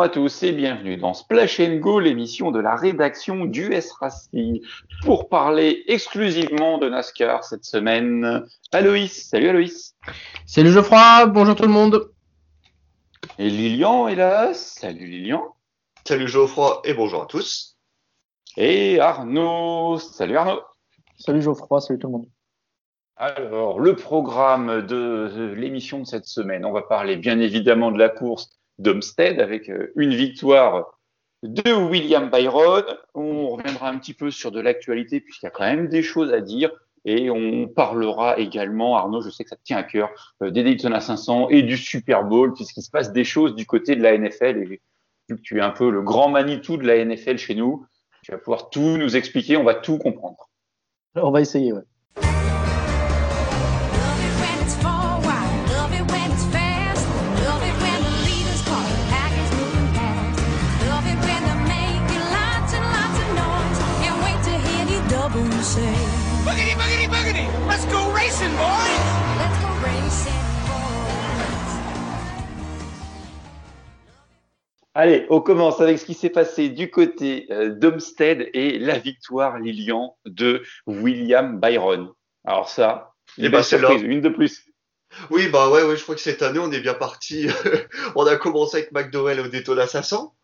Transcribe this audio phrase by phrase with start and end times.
[0.00, 4.62] Bonjour à tous et bienvenue dans Splash Go, l'émission de la rédaction du S Racing,
[5.04, 8.46] pour parler exclusivement de NASCAR cette semaine.
[8.72, 9.94] Aloïs, salut Aloïs.
[10.46, 12.10] Salut Geoffroy, bonjour tout le monde.
[13.38, 15.54] Et Lilian est là, salut Lilian.
[16.06, 17.76] Salut Geoffroy et bonjour à tous.
[18.56, 20.62] Et Arnaud, salut Arnaud.
[21.18, 22.28] Salut Geoffroy, salut tout le monde.
[23.16, 28.08] Alors, le programme de l'émission de cette semaine, on va parler bien évidemment de la
[28.08, 30.98] course d'Homestead avec euh, une victoire
[31.42, 32.84] de William Byron.
[33.14, 36.32] On reviendra un petit peu sur de l'actualité puisqu'il y a quand même des choses
[36.32, 36.70] à dire.
[37.06, 40.10] Et on parlera également, Arnaud, je sais que ça te tient à cœur,
[40.42, 43.96] euh, des Daytona 500 et du Super Bowl, puisqu'il se passe des choses du côté
[43.96, 44.58] de la NFL.
[44.58, 44.80] Et vu
[45.28, 47.86] que tu es un peu le grand Manitou de la NFL chez nous,
[48.22, 50.50] tu vas pouvoir tout nous expliquer, on va tout comprendre.
[51.14, 52.39] On va essayer, ouais.
[75.00, 79.58] Allez, on commence avec ce qui s'est passé du côté euh, d'Homestead et la victoire
[79.58, 82.12] Lilian de William Byron.
[82.44, 84.66] Alors ça, eh ben, c'est une de plus.
[85.30, 87.46] Oui, bah ouais, ouais, je crois que cette année on est bien parti.
[88.14, 90.34] on a commencé avec McDowell au Daytona 500.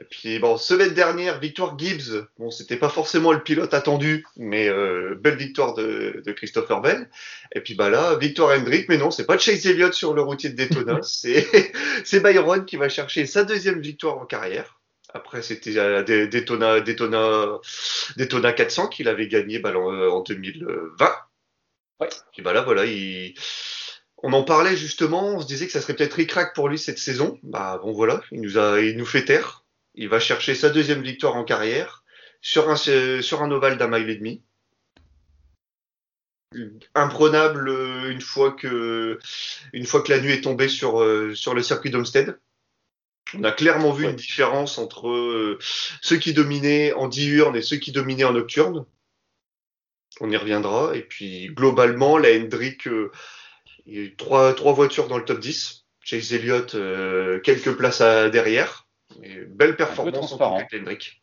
[0.00, 2.26] Et puis bon, semaine dernière, victoire Gibbs.
[2.38, 7.10] Bon, c'était pas forcément le pilote attendu, mais euh, belle victoire de, de, Christopher Bell.
[7.54, 10.50] Et puis bah là, victoire Hendrick, mais non, c'est pas Chase Elliott sur le routier
[10.50, 14.78] de Daytona, c'est Byron qui va chercher sa deuxième victoire en carrière.
[15.14, 17.58] Après, c'était à Daytona, Daytona,
[18.16, 21.12] Daytona 400 qu'il avait gagné bah, en 2020.
[22.00, 22.08] Ouais.
[22.32, 23.34] Puis bah là, voilà, il
[24.22, 26.98] on en parlait justement, on se disait que ça serait peut-être ricrac pour lui cette
[26.98, 27.38] saison.
[27.42, 29.61] Bah bon voilà, il nous a, il nous fait taire.
[29.94, 32.02] Il va chercher sa deuxième victoire en carrière
[32.40, 34.42] sur un, sur un ovale d'un mile et demi.
[36.94, 39.18] Imprenable euh, une fois que,
[39.72, 42.38] une fois que la nuit est tombée sur, euh, sur le circuit d'Homestead.
[43.34, 45.58] On a clairement vu une différence entre euh,
[46.02, 48.84] ceux qui dominaient en diurne et ceux qui dominaient en nocturne.
[50.20, 50.94] On y reviendra.
[50.94, 52.88] Et puis globalement, la Hendrick,
[54.18, 55.86] trois, trois voitures dans le top 10.
[56.04, 56.76] Chase Elliott,
[57.42, 58.86] quelques places à, derrière
[59.48, 61.22] belle performance en Hendrick.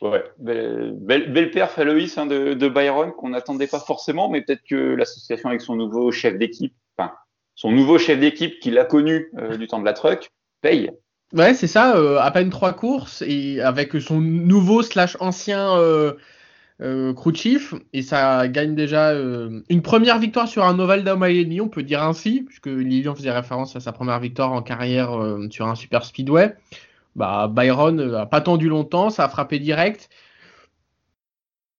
[0.00, 4.40] Ouais, belle, belle, perf à Loïs hein, de, de, Byron qu'on n'attendait pas forcément, mais
[4.40, 7.12] peut-être que l'association avec son nouveau chef d'équipe, enfin
[7.54, 10.30] son nouveau chef d'équipe qu'il a connu euh, du temps de la truck,
[10.62, 10.90] paye.
[11.34, 15.76] Ouais, c'est ça, euh, à peine trois courses et avec son nouveau slash ancien
[16.82, 21.68] euh, euh, et ça gagne déjà euh, une première victoire sur un Oval d'Amaïni, on
[21.68, 25.66] peut dire ainsi, puisque Lilian faisait référence à sa première victoire en carrière euh, sur
[25.66, 26.54] un super speedway.
[27.16, 30.08] Bah, Byron a pas attendu longtemps, ça a frappé direct.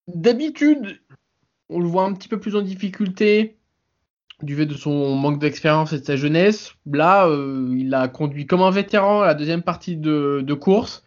[0.08, 1.00] D'habitude,
[1.70, 3.58] on le voit un petit peu plus en difficulté
[4.44, 6.74] du fait de son manque d'expérience et de sa jeunesse.
[6.92, 11.06] Là, il a conduit comme un vétéran à la deuxième partie de, de course.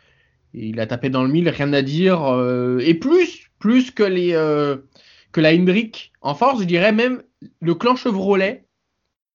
[0.55, 2.23] Et il a tapé dans le mille, rien à dire.
[2.81, 4.77] et plus, plus que, les, euh,
[5.33, 6.61] que la Hendrick en force.
[6.61, 7.23] Je dirais même
[7.63, 8.67] le clan Chevrolet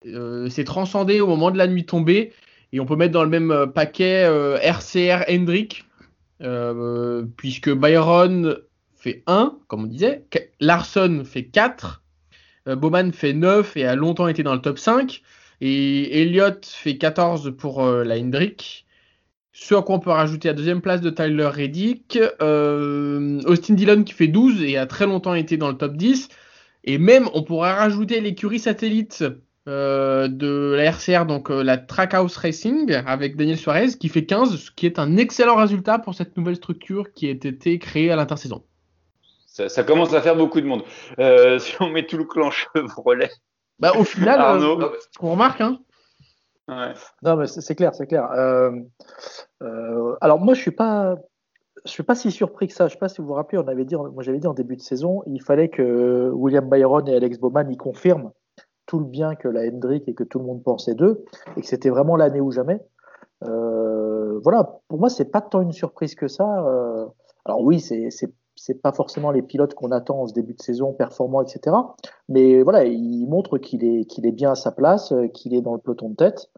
[0.05, 2.31] euh, s'est transcendé au moment de la nuit tombée.
[2.71, 4.29] Et on peut mettre dans le même euh, paquet
[4.61, 5.83] RCR Hendrick,
[7.37, 8.59] puisque Byron
[8.95, 10.23] fait 1, comme on disait,
[10.59, 12.03] Larson fait 4,
[12.67, 15.23] Bowman fait 9 et a longtemps été dans le top 5,
[15.61, 18.85] et Elliott fait 14 pour la Hendrick.
[19.51, 24.03] Ce à quoi on peut rajouter la deuxième place de Tyler Reddick, euh, Austin Dillon
[24.03, 26.29] qui fait 12 et a très longtemps été dans le top 10.
[26.83, 29.25] Et même, on pourrait rajouter l'écurie satellite
[29.67, 34.55] euh, de la RCR, donc euh, la Trackhouse Racing, avec Daniel Suarez, qui fait 15,
[34.55, 38.15] ce qui est un excellent résultat pour cette nouvelle structure qui a été créée à
[38.15, 38.63] l'intersaison.
[39.45, 40.83] Ça, ça, commence à faire beaucoup de monde.
[41.59, 43.31] Si on met tout le clan Chevrolet.
[43.79, 44.39] Bah, au final,
[45.19, 45.79] on remarque, hein,
[47.23, 48.31] non, mais c'est clair, c'est clair.
[48.31, 48.71] Euh,
[49.61, 51.15] euh, alors moi, je suis pas,
[51.85, 52.87] je suis pas si surpris que ça.
[52.87, 54.75] Je sais pas si vous vous rappelez, on avait dit, moi j'avais dit en début
[54.75, 58.31] de saison, il fallait que William Byron et Alex Bowman y confirment
[58.85, 61.23] tout le bien que la Hendrick et que tout le monde pensait d'eux,
[61.55, 62.81] et que c'était vraiment l'année ou jamais.
[63.47, 66.45] Euh, voilà, pour moi, c'est pas tant une surprise que ça.
[67.45, 68.09] alors oui, c'est
[68.59, 71.75] c'est pas forcément les pilotes qu'on attend en ce début de saison, performants, etc.
[72.27, 76.09] Mais voilà, il montre qu'il est, bien à sa place, qu'il est dans le peloton
[76.09, 76.49] de tête.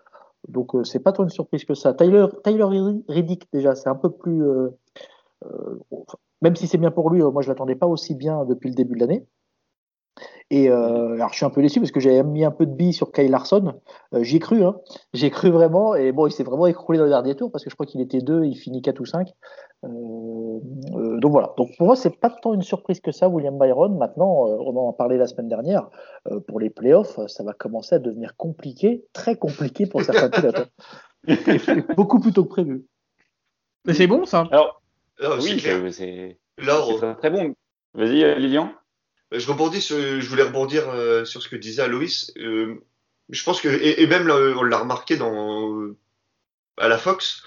[0.47, 1.93] Donc euh, c'est pas tant une surprise que ça.
[1.93, 2.65] Tyler, Tyler
[3.07, 4.69] Reddick déjà, c'est un peu plus, euh,
[5.45, 5.79] euh,
[6.41, 8.95] même si c'est bien pour lui, moi je l'attendais pas aussi bien depuis le début
[8.95, 9.25] de l'année.
[10.53, 12.73] Et euh, alors je suis un peu déçu parce que j'avais mis un peu de
[12.73, 13.73] billes sur Kyle Larson.
[14.13, 14.75] Euh, J'y ai cru, hein.
[15.13, 15.95] j'ai cru vraiment.
[15.95, 18.01] Et bon, il s'est vraiment écroulé dans le dernier tour parce que je crois qu'il
[18.01, 19.29] était 2, il finit 4 ou 5.
[19.85, 21.53] Euh, euh, donc voilà.
[21.57, 23.97] Donc pour moi, c'est pas tant une surprise que ça, William Byron.
[23.97, 25.89] Maintenant, euh, on en a parlé la semaine dernière.
[26.29, 30.67] Euh, pour les playoffs, ça va commencer à devenir compliqué, très compliqué pour certains pilotes.
[31.27, 31.35] hein.
[31.95, 32.85] Beaucoup plus tôt que prévu.
[33.85, 34.47] Mais c'est bon ça.
[34.51, 34.81] Alors,
[35.23, 36.37] Ah, oui, c'est-
[36.93, 37.53] on- très, très bon.
[37.93, 38.69] Vas-y, Lilian.
[39.31, 42.31] Je voulais rebondir euh, sur ce que disait Aloïs.
[42.37, 42.75] Euh,
[43.29, 45.91] je pense que, et, même là, on l'a remarqué dans,
[46.77, 47.43] à la Fox,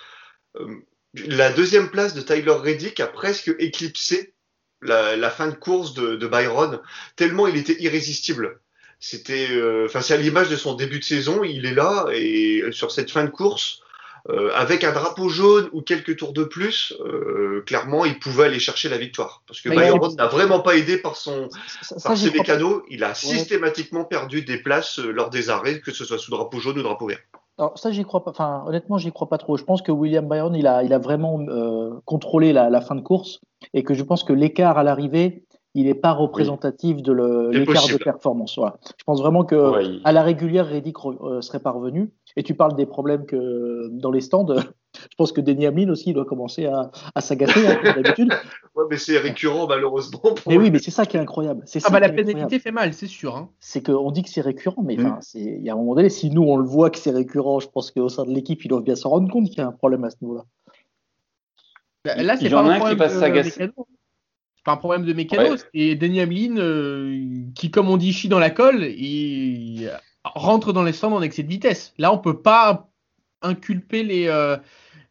[0.56, 0.66] euh,
[1.14, 4.34] la deuxième place de Tyler Reddick a presque éclipsé
[4.80, 6.80] la, la fin de course de, de Byron,
[7.16, 8.60] tellement il était irrésistible.
[8.98, 12.62] C'était, euh, enfin, c'est à l'image de son début de saison, il est là et
[12.70, 13.82] sur cette fin de course,
[14.30, 18.58] euh, avec un drapeau jaune ou quelques tours de plus, euh, clairement, il pouvait aller
[18.58, 19.42] chercher la victoire.
[19.46, 21.48] Parce que c'est- n'a vraiment pas aidé par son,
[21.82, 22.52] Ça, ça, par j'y ses crois pas.
[22.54, 26.30] mécanos, il a systématiquement perdu des places euh, lors des arrêts, que ce soit sous
[26.30, 27.18] drapeau jaune ou drapeau vert.
[27.58, 28.30] Alors ça, j'y crois pas.
[28.32, 29.56] Enfin, honnêtement, j'y crois pas trop.
[29.56, 32.94] Je pense que William Byron, il a, il a vraiment euh, contrôlé la, la fin
[32.96, 33.40] de course
[33.74, 35.44] et que je pense que l'écart à l'arrivée,
[35.76, 37.12] il n'est pas représentatif de
[37.52, 38.56] l'écart de performance.
[38.56, 38.76] Voilà.
[38.98, 42.10] Je pense vraiment que Ouais, il- à la régulière, Reddick euh, serait pas revenu.
[42.36, 44.46] Et tu parles des problèmes que dans les stands.
[45.10, 48.32] Je pense que Denny Hamlin aussi, il doit commencer à, à s'agacer hein, comme d'habitude.
[48.76, 50.18] Ouais, mais c'est récurrent malheureusement.
[50.20, 51.62] Pour Mais oui, mais c'est ça qui est incroyable.
[51.64, 53.36] C'est Ah ça bah la qui pénalité fait mal, c'est sûr.
[53.36, 53.48] Hein.
[53.60, 55.20] c'est qu'on dit que c'est récurrent, mais Mm.
[55.34, 57.68] il y a un moment donné, si nous on le voit que c'est récurrent, je
[57.68, 59.72] pense qu'au sein de l'équipe, ils doivent bien se rendre compte qu'il y a un
[59.72, 60.42] problème à ce niveau-là.
[62.04, 63.60] Bah, Il- Là, c'est il pas un qui problème va de s'agacer.
[63.60, 63.86] mécano.
[64.56, 65.58] C'est pas un problème de mécano, Ouais.
[65.72, 69.86] c'est Denis Hamlin euh, qui, comme on dit, chie dans la colle et
[70.24, 71.92] rentre dans les stands en excès de vitesse.
[71.98, 72.88] Là, on peut pas
[73.42, 74.56] inculper les euh,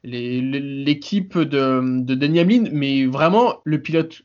[0.04, 4.22] l'équipe de, de Denis Hamlin, mais vraiment le pilote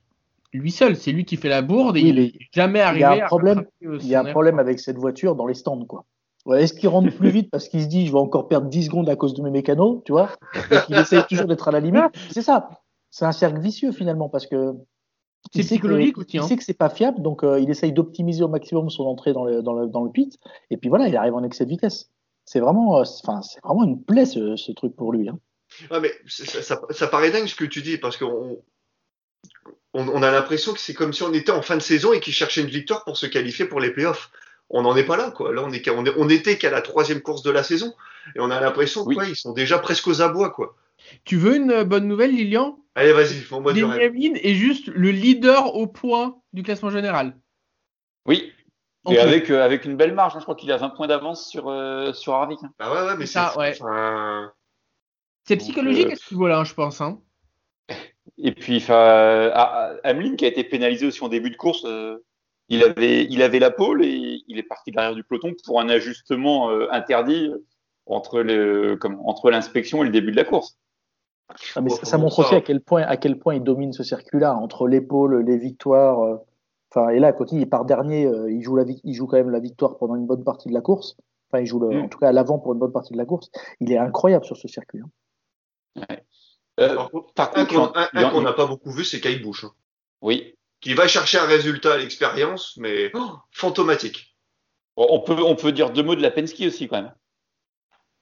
[0.55, 3.11] lui seul, c'est lui qui fait la bourde et Oui, il n'est jamais arrivé un
[3.12, 5.85] à problème- rattraper, euh, Il y a un problème avec cette voiture dans les stands,
[5.85, 6.05] quoi.
[6.46, 8.84] Ouais, Est-ce qu'il rentre plus vite parce qu'il se dit je vais encore perdre 10
[8.87, 10.31] secondes à cause de mes mécanos, tu vois
[10.87, 12.05] qu'il essaye toujours d'être à la limite?
[12.31, 12.70] C'est ça.
[13.11, 14.73] C'est un cercle vicieux finalement parce que
[15.52, 16.46] C'est que- psychologique aussi, Il hein.
[16.46, 19.44] sait que c'est pas fiable, donc euh, il essaye d'optimiser au maximum son entrée dans
[19.44, 20.38] le, dans, le, dans le pit.
[20.70, 22.11] Et puis voilà, il arrive en excès de vitesse.
[22.44, 25.29] C'est vraiment, euh, enfin, c'est vraiment une plaie ce, ce truc pour lui.
[25.29, 25.38] Hein.
[25.90, 28.58] Ouais, mais ça, ça, ça paraît dingue ce que tu dis, parce qu'on
[29.94, 32.20] on, on a l'impression que c'est comme si on était en fin de saison et
[32.20, 34.31] qu'ils cherchaient une victoire pour se qualifier pour les playoffs.
[34.70, 35.52] On n'en est pas là, quoi.
[35.55, 37.94] Là, on, est qu'à- on, est- on était qu'à la troisième course de la saison.
[38.37, 39.17] Et on a l'impression Oui.
[39.17, 40.75] qu'ils sont déjà presque aux abois, quoi.
[41.25, 42.79] Tu veux une euh, bonne nouvelle, Lilian?
[42.95, 44.15] Allez, vas-y, fais-moi du rêve.
[44.17, 47.37] Est juste le leader au point du classement général.
[48.27, 48.53] Oui.
[49.09, 50.41] Et avec, euh, avec une belle marge, hein.
[50.41, 52.59] je crois qu'il a 20 points d'avance sur, euh, sur Harvick.
[52.62, 52.73] hein.
[52.79, 53.75] Ah ouais, ouais, mais C'est ça, ouais.
[55.45, 57.01] C'est psychologique euh, à ce niveau-là, hein, je pense.
[57.01, 57.23] Hein.
[58.37, 62.19] Et puis, ah, ah, Hamlin qui a été pénalisé aussi en début de course, euh,
[62.69, 65.81] il, avait, il avait la pole et il est parti de l'arrière du peloton pour
[65.81, 67.51] un ajustement euh, interdit
[68.05, 70.79] entre le, comme, entre l'inspection et le début de la course.
[71.75, 74.55] Ah, mais ça, montre aussi à quel point, à quel point il domine ce circuit-là
[74.55, 76.21] entre l'épaule, les victoires.
[76.23, 76.37] euh,
[76.91, 78.25] Enfin, et là, côté, il part dernier.
[78.27, 80.75] euh, il joue la, il joue quand même la victoire pendant une bonne partie de
[80.75, 81.17] la course.
[81.50, 82.05] Enfin, il joue le, Mm.
[82.05, 83.50] en tout cas à l'avant pour une bonne partie de la course.
[83.81, 85.00] Il est incroyable sur ce circuit.
[85.00, 86.06] hein.
[86.81, 89.65] Euh, par contre, par un contre, qu'on n'a pas beaucoup vu, c'est Kyle Busch.
[89.65, 89.72] hein,
[90.22, 94.37] oui, qui va chercher un résultat à l'expérience, mais oh, fantomatique.
[94.96, 97.13] on peut, on peut dire deux mots de la Penske aussi quand même.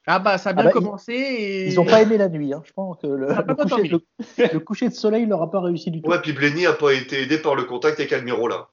[0.06, 1.12] Ah bah ça a Ah bien bah, commencé.
[1.12, 1.68] Et...
[1.68, 2.52] Ils n'ont pas aimé la nuit.
[2.52, 2.62] Hein.
[2.64, 3.88] Je pense que le, coucher, dormi.
[3.88, 4.00] le-
[4.52, 6.08] le coucher de soleil leur a pas réussi du tout.
[6.10, 8.68] Ouais, puis Blenny a pas été aidé par le contact avec Almirola.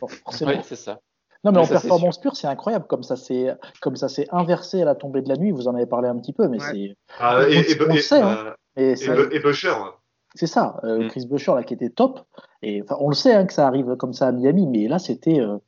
[0.00, 0.52] Bon, forcément.
[0.52, 1.00] Oui, c'est ça.
[1.44, 2.86] Non, mais en ça, c'est performance pure, c'est incroyable.
[2.86, 5.50] Comme ça s'est comme ça s'est inversé à la tombée de la nuit.
[5.50, 6.66] Vous en avez parlé un petit peu, mais Ouais.
[6.72, 8.38] c'est Ah, On- et, et, on et- sait, hein.
[8.46, 9.74] euh, et et, ça- Bu- et Busher.
[10.36, 11.08] C'est ça, euh, Mm.
[11.10, 12.20] Chris Buescher là qui était top.
[12.62, 14.98] Et enfin, on le sait hein, que ça arrive comme ça à Miami, mais là
[14.98, 15.38] c'était.
[15.38, 15.58] euh,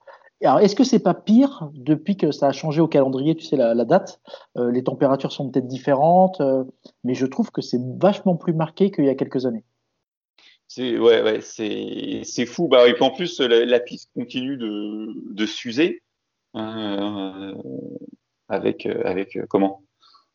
[0.43, 3.57] Alors est-ce que c'est pas pire depuis que ça a changé au calendrier, tu sais
[3.57, 4.21] la, date,
[4.59, 6.65] euh, les températures sont peut-être différentes, euh,
[7.05, 9.65] mais je trouve que c'est vachement plus marqué qu'il y a quelques années.
[10.69, 12.69] C'est ouais, ouais, c'est fou.
[12.69, 16.03] Bah, et puis en plus, la, piste continue de, de s'user
[16.55, 17.63] hein, euh,
[18.49, 19.83] avec avec comment?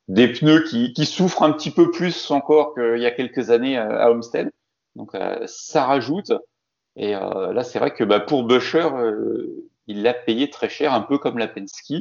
[0.08, 3.78] Des pneus qui, qui souffrent un petit peu plus encore qu'il y a quelques années
[3.78, 4.50] à Homestead.
[4.96, 5.12] Donc
[5.46, 6.32] ça rajoute.
[6.96, 8.90] Et là, c'est vrai que bah, pour Busher,
[9.92, 11.94] il l'a payé très cher, un peu comme la Penske.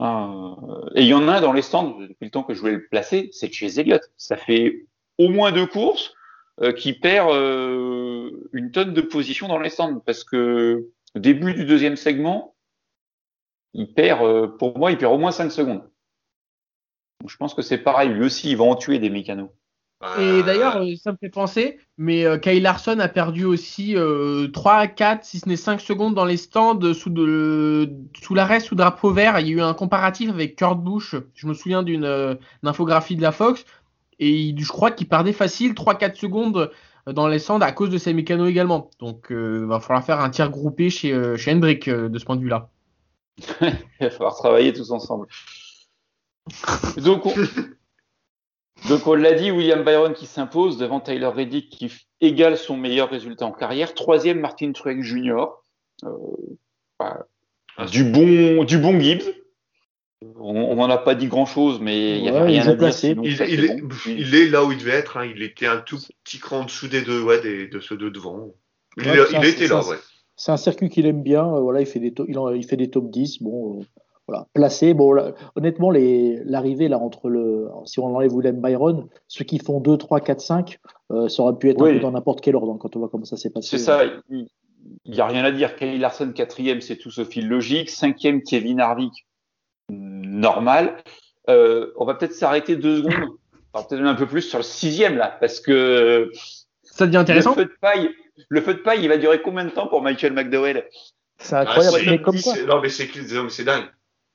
[0.00, 2.72] Euh, et il y en a dans les stands depuis le temps que je voulais
[2.72, 4.02] le placer, c'est chez Elliott.
[4.16, 4.86] Ça fait
[5.18, 6.14] au moins deux courses
[6.60, 11.54] euh, qui perd euh, une tonne de position dans les stands parce que au début
[11.54, 12.54] du deuxième segment,
[13.72, 15.88] il perd, euh, pour moi, il perd au moins 5 secondes.
[17.26, 19.50] Je pense que c'est pareil, lui aussi, il va en tuer des mécanos.
[20.18, 24.48] Et d'ailleurs, euh, ça me fait penser, mais euh, Kyle Larson a perdu aussi euh,
[24.48, 28.74] 3, 4, si ce n'est 5 secondes dans les stands sous, de, sous l'arrêt, sous
[28.74, 29.40] drapeau vert.
[29.40, 31.16] Il y a eu un comparatif avec Kurt Busch.
[31.34, 33.64] Je me souviens d'une euh, infographie de la Fox.
[34.18, 36.70] Et je crois qu'il perdait facile 3-4 secondes
[37.06, 38.90] dans les stands à cause de ses mécanos également.
[39.00, 42.40] Donc, il va falloir faire un tir groupé chez, chez Hendrick de ce point de
[42.40, 42.70] vue-là.
[43.60, 45.26] il va falloir travailler tous ensemble.
[46.98, 47.32] Donc, on...
[48.88, 53.08] Donc on l'a dit, William Byron qui s'impose devant Tyler Reddick qui égale son meilleur
[53.08, 53.94] résultat en carrière.
[53.94, 55.46] Troisième, Martin Truex Jr.
[56.04, 56.08] Euh,
[56.98, 57.26] bah,
[57.90, 59.24] du bon, du bon Gibbs.
[60.36, 62.88] On n'en a pas dit grand chose, mais il n'y a rien à dire.
[63.02, 63.94] il, il, est, bon.
[64.06, 65.18] il, est, là où il devait être.
[65.18, 65.26] Hein.
[65.26, 68.10] Il était un tout petit cran en dessous des deux, ouais, des, de ceux deux
[68.10, 68.54] devant.
[68.96, 69.96] Il, ouais, il était là, ouais.
[70.36, 71.46] C'est un circuit qu'il aime bien.
[71.46, 73.42] Euh, voilà, il fait des, il, en, il fait des top 10.
[73.42, 73.84] Bon, euh,
[74.26, 74.94] voilà, placé.
[74.94, 79.80] Bon, là, honnêtement, l'arrivée là entre le, si on enlève William Byron, ceux qui font
[79.80, 80.78] 2, 3, 4, 5,
[81.12, 81.90] euh, ça aurait pu être Oui.
[81.90, 83.68] un peu dans n'importe quel ordre hein, quand on voit comment ça s'est passé.
[83.76, 84.00] C'est ça,
[84.30, 84.46] il
[85.06, 85.76] n'y a rien à dire.
[85.76, 87.90] Kelly Larson, quatrième, c'est tout sauf logique.
[87.90, 89.26] Cinquième, Kevin Harvick,
[89.90, 90.96] normal.
[91.50, 93.28] Euh, on va peut-être s'arrêter deux secondes,
[93.72, 96.30] peut-être un peu plus sur le sixième là, parce que
[96.84, 97.50] Ça devient intéressant.
[97.54, 98.10] le feu de paille,
[98.48, 100.84] le feu de paille, il va durer combien de temps pour Michael McDowell?
[101.38, 101.96] C'est incroyable.
[101.96, 103.84] Ah, c'est- mais comme quoi, c'est- non, mais c'est non, mais c'est dingue.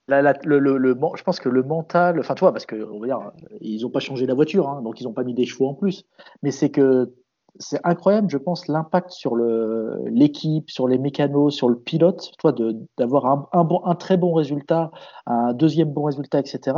[0.09, 3.89] Je pense que le mental, enfin, tu vois, parce que on va dire, ils n'ont
[3.89, 6.05] pas changé la voiture, hein, donc ils n'ont pas mis des chevaux en plus.
[6.43, 7.13] Mais c'est que
[7.57, 12.53] c'est incroyable, je pense, l'impact sur l'équipe, sur les mécanos, sur le pilote, toi,
[12.97, 14.91] d'avoir un très bon résultat,
[15.25, 16.77] un deuxième bon résultat, etc.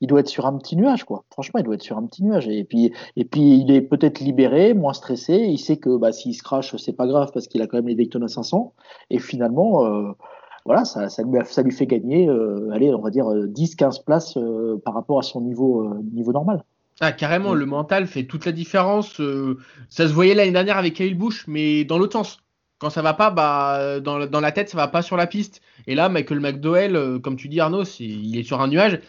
[0.00, 1.24] Il doit être sur un petit nuage, quoi.
[1.32, 2.48] Franchement, il doit être sur un petit nuage.
[2.48, 5.34] Et puis, et puis il est peut-être libéré, moins stressé.
[5.34, 7.88] Il sait que bah, s'il se crache, c'est pas grave parce qu'il a quand même
[7.88, 8.74] les Daytona 500.
[9.10, 10.12] Et finalement, euh,
[10.64, 11.22] voilà, ça, ça,
[11.62, 15.22] lui, fait gagner, euh, allez, on va dire euh, 10-15 places euh, par rapport à
[15.22, 16.64] son niveau, euh, niveau normal.
[17.00, 19.20] Ah, carrément, le mental fait toute la différence.
[19.20, 19.56] euh,
[19.88, 22.38] ça se voyait l'année dernière avec Kyle Busch, mais dans l'autre sens.
[22.78, 25.60] Quand ça va pas, bah, dans, dans la tête, ça va pas sur la piste.
[25.86, 29.00] Et là, Michael McDowell, euh, comme tu dis, Arnaud, il est sur un nuage.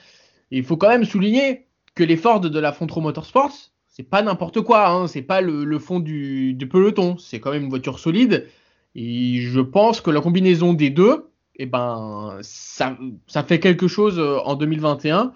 [0.51, 3.53] Il faut quand même souligner que les Ford de la Fontro Motorsports,
[3.88, 4.89] c'est pas n'importe quoi.
[4.89, 7.17] Hein, c'est pas le, le fond du, du peloton.
[7.17, 8.48] C'est quand même une voiture solide.
[8.96, 11.30] Et je pense que la combinaison des deux,
[11.61, 15.31] eh ben, ça, ça fait quelque chose euh, en 2021.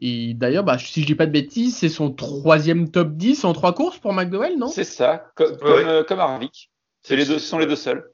[0.00, 3.54] Et d'ailleurs, bah, si je dis pas de bêtises, c'est son troisième top 10 en
[3.54, 4.68] trois courses pour McDowell, non?
[4.68, 5.84] C'est ça, co- comme, Ouais.
[5.86, 6.70] euh, comme Harvick.
[7.02, 8.11] C'est les deux, ce sont les deux seuls.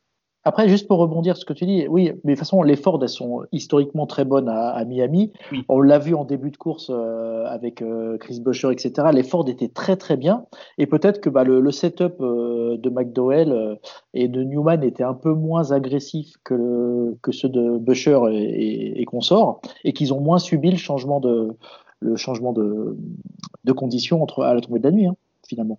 [0.48, 2.74] Après, juste pour rebondir sur ce que tu dis, oui, mais de toute façon, les
[2.74, 5.30] Ford, elles sont historiquement très bonnes à, à Miami.
[5.52, 5.62] Oui.
[5.68, 9.08] On l'a vu en début de course euh, avec euh, Chris Buescher, etc.
[9.12, 10.46] Les Ford étaient très très bien.
[10.78, 13.74] Et peut-être que bah, le, le setup euh, de McDowell euh,
[14.14, 18.38] et de Newman était un peu moins agressif que, le, que ceux de Buescher et,
[18.38, 21.50] et, et consorts, et qu'ils ont moins subi le changement de,
[22.00, 22.96] le changement de,
[23.64, 25.78] de conditions entre, à la tombée de la nuit, hein, finalement.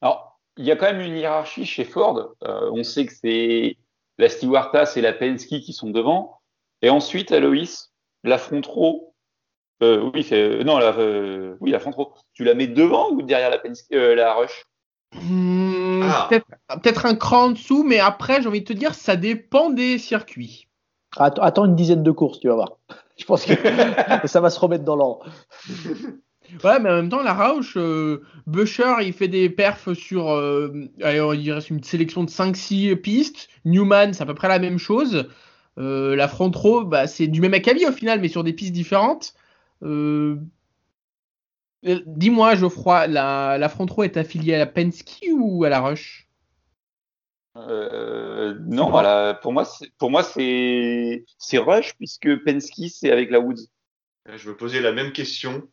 [0.00, 2.34] Alors, il y a quand même une hiérarchie chez Ford.
[2.44, 3.76] Euh, on sait que c'est
[4.18, 6.38] la Stewart-Haas et la Penske qui sont devant.
[6.82, 7.92] Et ensuite, Aloïs,
[8.24, 9.14] la front row.
[9.82, 12.12] Euh, oui, c'est, non, la, euh, oui, la front row.
[12.34, 14.64] Tu la mets devant ou derrière la Penske, euh, la Rush?
[15.14, 16.26] Hmm, Ah.
[16.28, 16.46] Peut-être
[16.82, 19.98] peut-être un cran en dessous, mais après, j'ai envie de te dire, ça dépend des
[19.98, 20.68] circuits.
[21.16, 22.72] Att- Attends une dizaine de courses, tu vas voir.
[23.18, 23.52] Je pense que
[24.26, 25.26] ça va se remettre dans l'ordre.
[26.64, 30.70] Ouais, mais en même temps, la Roush, euh, Buescher, il fait des perfs sur, euh,
[31.02, 33.48] allez, il reste une sélection de 5-6 pistes.
[33.64, 35.28] Newman, c'est à peu près la même chose.
[35.78, 38.72] Euh, la front row, bah, c'est du même acabit au final, mais sur des pistes
[38.72, 39.34] différentes.
[39.82, 40.36] Euh,
[41.86, 45.80] euh, Dis-moi, Geoffroy, la, la front row est affiliée à la Penske ou à la
[45.80, 46.28] Rush
[47.56, 53.30] euh, Non, voilà, pour moi, c'est, pour moi, c'est, c'est Rush puisque Penske, c'est avec
[53.30, 53.66] la Woods.
[54.26, 55.68] Je me posais la même question.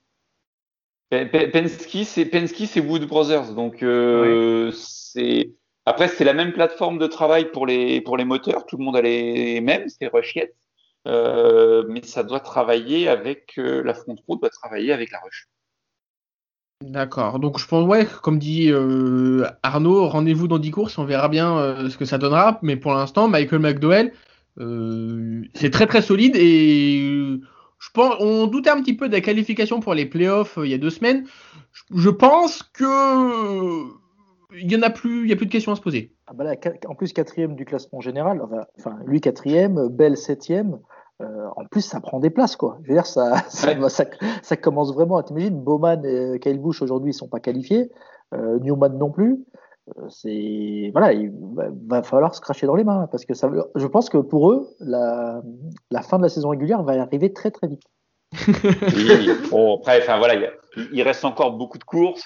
[1.09, 3.53] Pe- Pe- Penske, c'est Penske, c'est Wood Brothers.
[3.53, 5.51] Donc euh, c'est
[5.85, 8.65] après c'est la même plateforme de travail pour les pour les moteurs.
[8.65, 10.53] Tout le monde a les mêmes, c'est Rush-Yet.
[11.07, 15.47] Euh, mais ça doit travailler avec euh, la front row doit travailler avec la Rush.
[16.81, 17.39] D'accord.
[17.39, 21.89] Donc je pense, ouais, comme dit euh, Arnaud, rendez-vous dans 10 courses, on verra bien
[21.89, 22.59] ce que ça donnera.
[22.61, 24.13] Mais pour l'instant, Michael McDowell,
[25.55, 27.39] c'est très très solide et
[27.79, 30.71] je pense, on doutait un petit peu de la qualification pour les playoffs euh, il
[30.71, 31.25] y a deux semaines.
[31.71, 33.85] Je, je pense que euh,
[34.59, 36.13] il y en a plus, il y a plus de questions à se poser.
[36.27, 36.55] Ah bah là,
[36.87, 38.41] en plus, quatrième du classement général,
[38.77, 40.79] enfin, lui quatrième, Bell septième.
[41.21, 42.77] Euh, en plus, ça prend des places, quoi.
[42.83, 43.75] Je veux dire, ça, ça, Ouais.
[43.75, 44.05] va- ça,
[44.41, 45.21] ça commence vraiment.
[45.21, 47.91] T'imagines, Bowman et Kyle Busch aujourd'hui, ils sont pas qualifiés.
[48.33, 49.39] Euh, Newman non plus.
[49.97, 53.49] Euh, c'est voilà, il va, va falloir se cracher dans les mains parce que ça,
[53.75, 55.41] je pense que pour eux, la,
[55.91, 57.83] la fin de la saison régulière va arriver très très vite.
[58.47, 60.51] oui, bon, après, enfin voilà,
[60.91, 62.23] il, reste encore beaucoup de courses.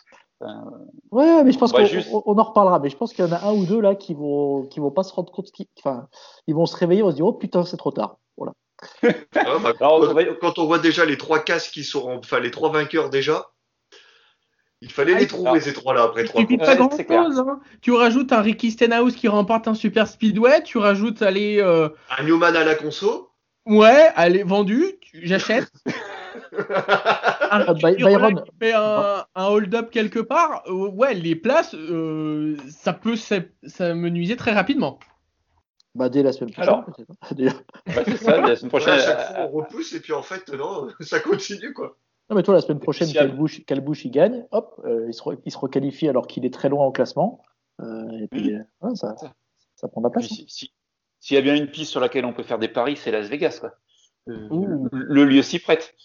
[1.12, 1.86] ouais, mais je pense qu'on
[2.26, 2.80] on en reparlera.
[2.80, 4.92] Mais je pense qu'il y en a un ou deux là qui vont, qui vont
[4.92, 5.48] pas se rendre compte,
[5.80, 6.08] enfin,
[6.48, 8.18] ils vont se réveiller, ils vont se dire oh putain c'est trop tard.
[8.38, 8.54] Voilà.
[9.36, 13.10] Ah, bah, quand, on voit déjà les trois casques qui sont, enfin les trois vainqueurs
[13.10, 13.48] déjà,
[14.84, 16.44] il fallait ah, les trouver ces trois-là après trois.
[16.46, 17.40] Tu pas grand chose.
[17.40, 17.62] Hein.
[17.82, 20.62] Tu rajoutes un Ricky Stenhouse qui remporte un super speedway.
[20.64, 21.60] Tu rajoutes allez.
[21.62, 21.88] Euh...
[22.18, 23.30] Un Newman à la conso.
[23.66, 24.84] Ouais, allez vendu.
[25.14, 25.72] J'achète.
[27.50, 28.44] un, Byron.
[28.60, 30.64] Fait un, un hold-up quelque part.
[30.68, 35.00] Euh, ouais, les places, euh, ça peut ça me nuiser très rapidement.
[35.96, 36.84] Bah, dès la semaine prochaine,
[37.88, 38.94] c'est ça, la semaine prochaine.
[38.96, 41.98] à chaque fois, on repousse et puis en fait, non, ça continue, quoi.
[42.30, 45.58] Non, mais toi, la semaine prochaine, Calbouche, il gagne, hop, euh, il, se il, se
[45.58, 47.42] requalifie alors qu'il est très loin au classement.
[47.82, 49.16] Euh, et puis, euh, ça,
[49.76, 50.32] ça, prend de la place.
[50.32, 50.46] Hein.
[51.20, 53.28] S'il y a bien une piste sur laquelle on peut faire des paris, c'est Las
[53.28, 53.58] Vegas.
[53.60, 53.74] Quoi.
[54.26, 55.96] le lieu s'y prête.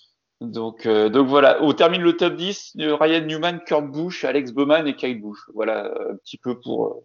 [0.40, 2.76] Donc, donc voilà, on termine le top 10.
[2.76, 5.40] Ryan Newman, Kurt Busch, Alex Bowman et Kyle Busch.
[5.54, 7.02] Voilà, un petit peu pour.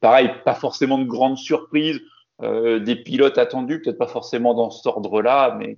[0.00, 2.00] pareil, pas forcément de grandes surprises.
[2.40, 5.76] des pilotes attendus, peut-être pas forcément dans cet ordre-là, mais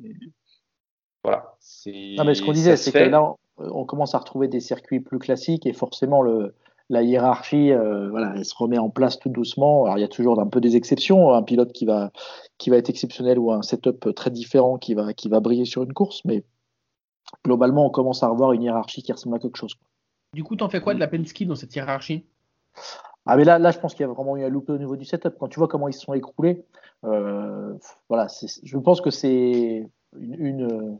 [1.24, 1.54] voilà.
[1.86, 5.18] Non, mais ce qu'on disait, c'est que là, on commence à retrouver des circuits plus
[5.18, 6.54] classiques et forcément le,
[6.88, 9.84] la hiérarchie, euh, voilà, elle se remet en place tout doucement.
[9.84, 12.10] Alors il y a toujours un peu des exceptions, un pilote qui va,
[12.58, 15.82] qui va être exceptionnel ou un setup très différent qui va, qui va briller sur
[15.82, 16.44] une course, mais
[17.44, 19.76] globalement, on commence à revoir une hiérarchie qui ressemble à quelque chose.
[20.34, 22.26] Du coup, t'en fais quoi de la Penske dans cette hiérarchie?
[23.26, 24.96] Ah mais là, là, je pense qu'il y a vraiment eu un loupé au niveau
[24.96, 25.36] du setup.
[25.38, 26.64] Quand tu vois comment ils se sont écroulés,
[27.04, 27.74] euh,
[28.08, 28.26] voilà,
[28.62, 29.88] je pense que c'est
[30.18, 30.98] une, une,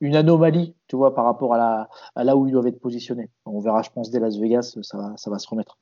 [0.00, 3.30] une anomalie, tu vois, par rapport à, la, à là où ils doivent être positionnés.
[3.46, 5.78] On verra, je pense, dès Las Vegas, ça va, ça va se remettre.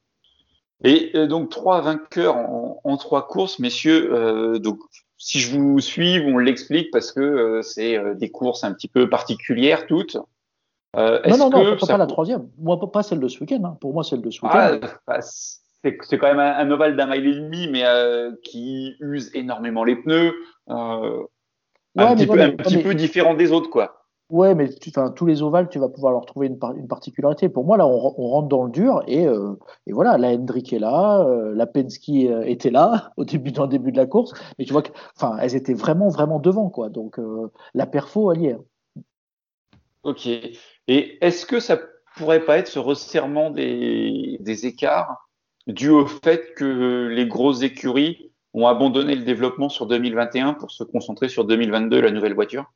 [0.85, 4.12] Et euh, donc trois vainqueurs en, trois courses, messieurs.
[4.12, 4.78] Euh, donc
[5.16, 9.08] si je vous suis, on l'explique parce que euh, c'est des courses un petit peu
[9.08, 10.16] particulières toutes.
[10.94, 12.49] non, non, non, pas, la troisième.
[12.58, 13.62] Moi, pas celle de ce week-end.
[13.64, 13.78] Hein.
[13.80, 14.80] Pour moi, celle de ce week-end.
[14.82, 17.84] Ah, bah, c'est quand même un, un, ovale d'un mile et demi, mais
[18.43, 20.34] qui use énormément les pneus.
[21.97, 24.06] Un petit, peu, un petit peu différent des autres, quoi.
[24.28, 27.49] Ouais, mais tu, tous les ovales, tu vas pouvoir leur trouver une, une particularité.
[27.49, 29.54] Pour moi, là, on, rentre dans le dur et, euh,
[29.87, 33.63] et voilà, la Hendrick est là, euh, la Penske euh, était là au début, dans
[33.63, 36.71] le début de la course, mais tu vois que, enfin, elles étaient vraiment, vraiment devant,
[36.71, 36.89] quoi.
[36.89, 37.21] Donc,
[37.75, 38.59] la perfo, elle y est.
[40.02, 40.26] Ok.
[40.26, 41.78] Et est-ce que ça
[42.17, 45.28] pourrait pas être ce resserrement des, des écarts
[45.69, 48.25] dû au fait que les grosses écuries
[48.56, 52.73] ont abandonné le développement sur 2021 pour se concentrer sur 2022, la nouvelle voiture?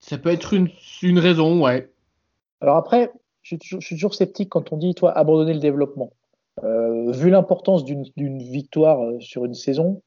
[0.00, 0.68] Ça peut être une,
[1.02, 1.90] une raison, ouais.
[2.60, 6.12] Alors après, je suis, toujours, sceptique quand on dit, toi, abandonner le développement.
[6.64, 10.02] Euh, vu l'importance d'une victoire euh, sur une saison,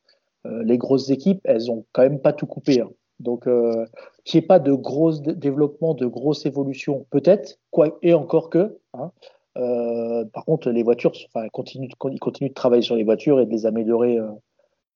[0.46, 2.82] euh, les grosses équipes, elles ont quand même pas tout coupé.
[2.82, 2.90] Hein.
[3.20, 3.86] Donc, euh,
[4.24, 8.78] qu'il n'y ait pas de gros développement, de grosses évolutions, peut-être, quoi, et encore que.
[8.94, 9.12] Hein,
[9.58, 13.40] euh, par contre, les voitures, enfin, ils continuent, ils continuent de travailler sur les voitures
[13.40, 14.28] et de les améliorer euh,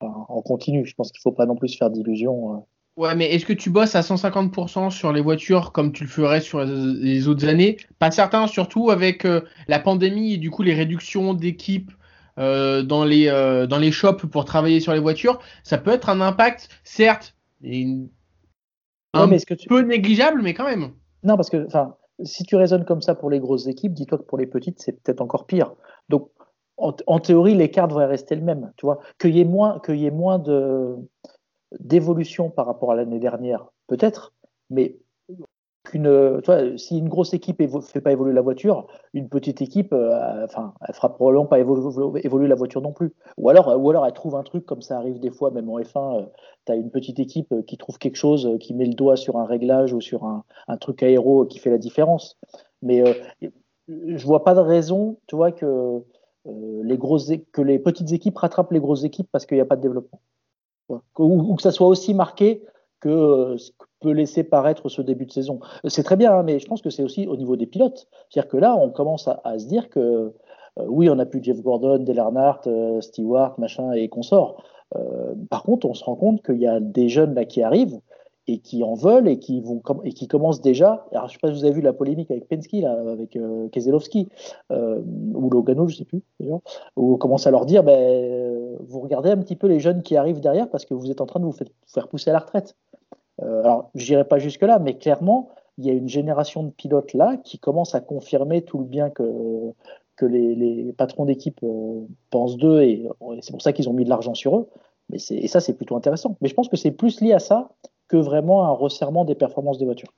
[0.02, 0.86] en continu.
[0.86, 3.54] Je pense qu'il ne faut pas non plus se faire d'illusions Ouais, mais est-ce que
[3.54, 7.78] tu bosses à 150% sur les voitures comme tu le ferais sur les autres années?
[7.98, 11.92] Pas certain, surtout avec euh, la pandémie et du coup les réductions d'équipes
[12.38, 15.40] euh, dans les euh, dans les shops pour travailler sur les voitures.
[15.64, 19.30] Ça peut être un impact, certes, un
[19.68, 20.92] peu négligeable, mais quand même.
[21.24, 24.24] Non, parce que enfin, si tu raisonnes comme ça pour les grosses équipes, dis-toi que
[24.24, 25.74] pour les petites, c'est peut-être encore pire.
[26.10, 26.30] Donc,
[26.78, 28.72] en, en théorie, l'écart devrait rester le même.
[28.78, 30.96] Tu vois, qu'il y ait moins, qu'il y ait moins de
[31.80, 34.34] d'évolution par rapport à l'année dernière, peut-être,
[34.70, 34.98] mais
[36.78, 40.48] si une grosse équipe ne fait pas évoluer la voiture, une petite équipe, euh,
[40.88, 43.14] elle fera probablement pas évoluer, la voiture non plus.
[43.38, 45.80] Ou alors, ou alors elle trouve un truc comme ça arrive des fois, même en
[45.80, 46.28] F1,
[46.66, 49.16] tu as une petite équipe euh, qui trouve quelque chose, euh, qui met le doigt
[49.16, 50.44] sur un réglage ou sur un,
[50.78, 52.38] truc aéro qui fait la différence.
[52.82, 53.04] Mais
[53.88, 56.04] je vois pas de raison, tu vois, que
[56.46, 60.20] que les petites équipes rattrapent les grosses équipes parce qu'il n'y a pas de développement
[61.18, 62.64] ou, que ça soit aussi marqué
[63.06, 63.58] euh,
[63.93, 65.60] que peut laisser paraître ce début de saison.
[65.86, 68.08] C'est très bien, hein, mais je pense que c'est aussi au niveau des pilotes.
[68.30, 70.00] C'est-à-dire que là, on commence à, se dire que
[70.80, 74.64] euh, oui, on a plus Jeff Gordon, Dale Earnhardt, euh, Stewart, machin et consorts.
[75.50, 78.00] par contre, on se rend compte qu'il y a des jeunes là qui arrivent
[78.48, 81.06] et qui en veulent et qui vont et qui commencent déjà.
[81.12, 83.70] Alors je sais pas si vous avez vu la polémique avec Penske là, avec euh,
[83.70, 84.30] Keselowski
[84.72, 85.02] euh,
[85.34, 89.38] ou Logano, je sais plus où on commence à leur dire ben vous regardez un
[89.38, 91.56] petit peu les jeunes qui arrivent derrière parce que vous êtes en train de vous
[91.88, 92.76] faire pousser à la retraite.
[93.44, 96.70] Euh, alors je n'irai pas jusque là, mais clairement il y a une génération de
[96.70, 99.24] pilotes là qui commence à confirmer tout le bien que
[100.16, 103.08] que les, les patrons d'équipe euh, pensent d'eux et
[103.42, 104.70] c'est pour ça qu'ils ont mis de l'argent sur eux.
[105.10, 106.38] Mais et ça, c'est plutôt intéressant.
[106.42, 107.70] Mais je pense que c'est plus lié à ça
[108.08, 110.14] que vraiment un resserrement des performances des voitures.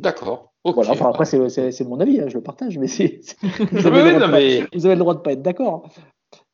[0.00, 0.52] D'accord.
[0.64, 2.86] Voilà, enfin, après, c'est mon avis, hein, je le partage, mais,
[3.72, 5.88] vous, avez le droit de pas être d'accord.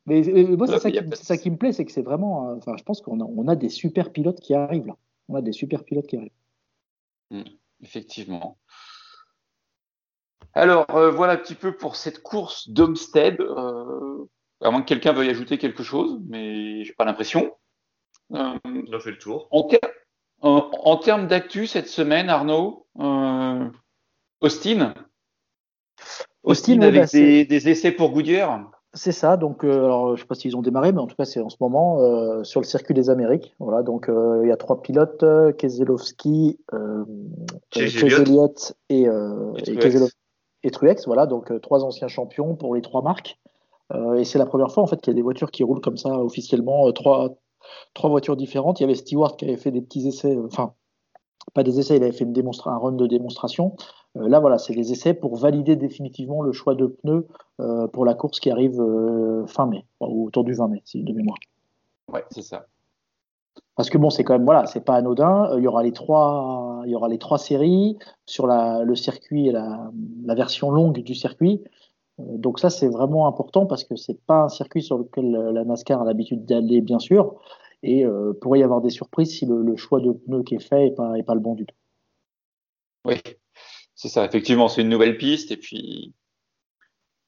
[0.07, 0.23] Mais,
[0.57, 2.51] moi, c'est ça, qui me plaît, c'est que c'est vraiment.
[2.51, 4.97] Euh, enfin, je pense qu'on a, on a des super pilotes qui arrivent là.
[5.33, 6.31] On a des super pilotes qui arrivent.
[7.31, 7.43] Mmh,
[7.81, 8.59] effectivement.
[10.53, 13.41] Alors, euh, voilà un petit peu pour cette course d'Homestead.
[13.41, 14.29] Euh,
[14.61, 17.57] à moins que quelqu'un veuille ajouter quelque chose, mais j'ai pas l'impression.
[18.35, 19.49] Euh, On a fait le tour.
[20.43, 22.87] En, termes d'actu cette semaine, Arnaud,
[24.43, 24.93] Austin
[26.43, 30.35] Austin, avec bah, des, essais pour Goodyear c'est ça, donc alors, je ne sais pas
[30.35, 31.99] s'ils ont démarré, mais en tout cas c'est en ce moment
[32.45, 33.55] sur le circuit des Amériques.
[33.59, 35.25] Voilà, donc il y a trois pilotes,
[35.57, 37.05] Keselowski, euh,
[38.89, 39.07] et, et,
[40.65, 43.39] et Truex, voilà, donc euh, trois anciens champions pour les trois marques.
[43.93, 45.81] Euh, et c'est la première fois en fait qu'il y a des voitures qui roulent
[45.81, 47.35] comme ça officiellement, euh, trois,
[47.95, 48.81] trois voitures différentes.
[48.81, 50.75] Il y avait Stewart qui avait fait des petits essais, enfin
[51.55, 52.35] pas des essais, il avait fait une
[52.67, 53.75] un run de démonstration.
[54.15, 57.27] Là, voilà, c'est des essais pour valider définitivement le choix de pneus
[57.93, 58.83] pour la course qui arrive
[59.47, 61.39] fin mai, ou autour du 20 mai, si de mémoire.
[62.13, 62.67] Ouais, c'est ça.
[63.75, 65.51] Parce que bon, c'est quand même voilà, c'est pas anodin.
[65.51, 67.97] Euh, il y aura les trois, il y aura les trois séries
[68.27, 69.91] sur la, le circuit et la,
[70.25, 71.63] la version longue du circuit.
[72.21, 75.65] Euh, donc ça, c'est vraiment important parce que c'est pas un circuit sur lequel la
[75.65, 77.35] NASCAR a l'habitude d'aller, bien sûr,
[77.83, 80.89] et euh, pourrait y avoir des surprises si le, choix de pneus qui est fait
[80.89, 81.75] est pas, est pas le bon du tout.
[83.07, 83.17] Oui,
[83.95, 84.25] c'est ça.
[84.25, 86.15] Effectivement, c'est une nouvelle piste et puis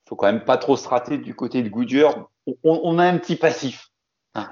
[0.09, 2.29] faut quand même pas trop se rater du côté de Goodyear.
[2.63, 3.91] on a un petit passif.
[4.37, 4.49] Ah,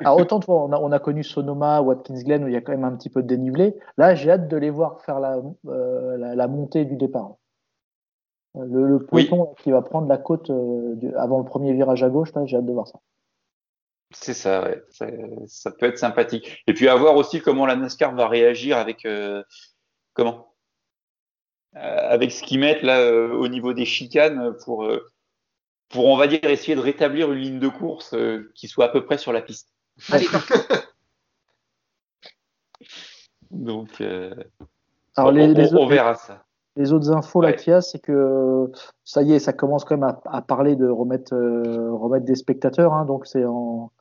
[0.00, 2.62] Alors, autant toi, on a, on a, connu Sonoma, Watkins Glen où il y a
[2.62, 3.76] quand même un petit peu de dénivelé.
[3.98, 7.34] Là, j'ai hâte de les voir faire la, euh, la, montée du départ.
[8.54, 12.32] Le, le peloton qui va prendre la côte euh, avant le premier virage à gauche,
[12.34, 12.98] là, j'ai hâte de voir ça.
[14.12, 14.82] C'est ça, ouais.
[14.88, 15.08] ça,
[15.46, 16.62] ça, peut être sympathique.
[16.66, 19.42] Et puis à voir aussi comment la NASCAR va réagir avec euh,
[20.14, 20.54] comment?
[21.74, 24.86] Avec ce qu'ils mettent là au niveau des chicanes pour
[25.88, 28.88] pour, on va dire, essayer de rétablir une ligne de course euh, qui soit à
[28.88, 29.68] peu près sur la piste.
[33.50, 34.34] Donc, euh,
[35.16, 36.44] Alors, les, on, verra ça.
[36.74, 38.70] Les autres infos là qu'il y a, c'est que
[39.04, 42.92] ça y est, ça commence quand même à, parler de remettre, euh, remettre des spectateurs.
[42.92, 43.92] Hein, donc, c'est en,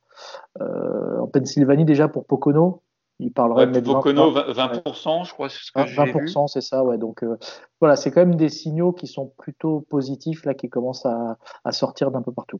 [0.59, 2.81] en Pennsylvanie déjà pour Pocono.
[3.19, 6.97] Il parlerait de 20%, 20%, je crois, c'est ce que 20%, c'est ça, ouais.
[6.97, 7.37] Donc euh,
[7.79, 11.71] voilà, c'est quand même des signaux qui sont plutôt positifs là, qui commencent à, à
[11.71, 12.59] sortir d'un peu partout.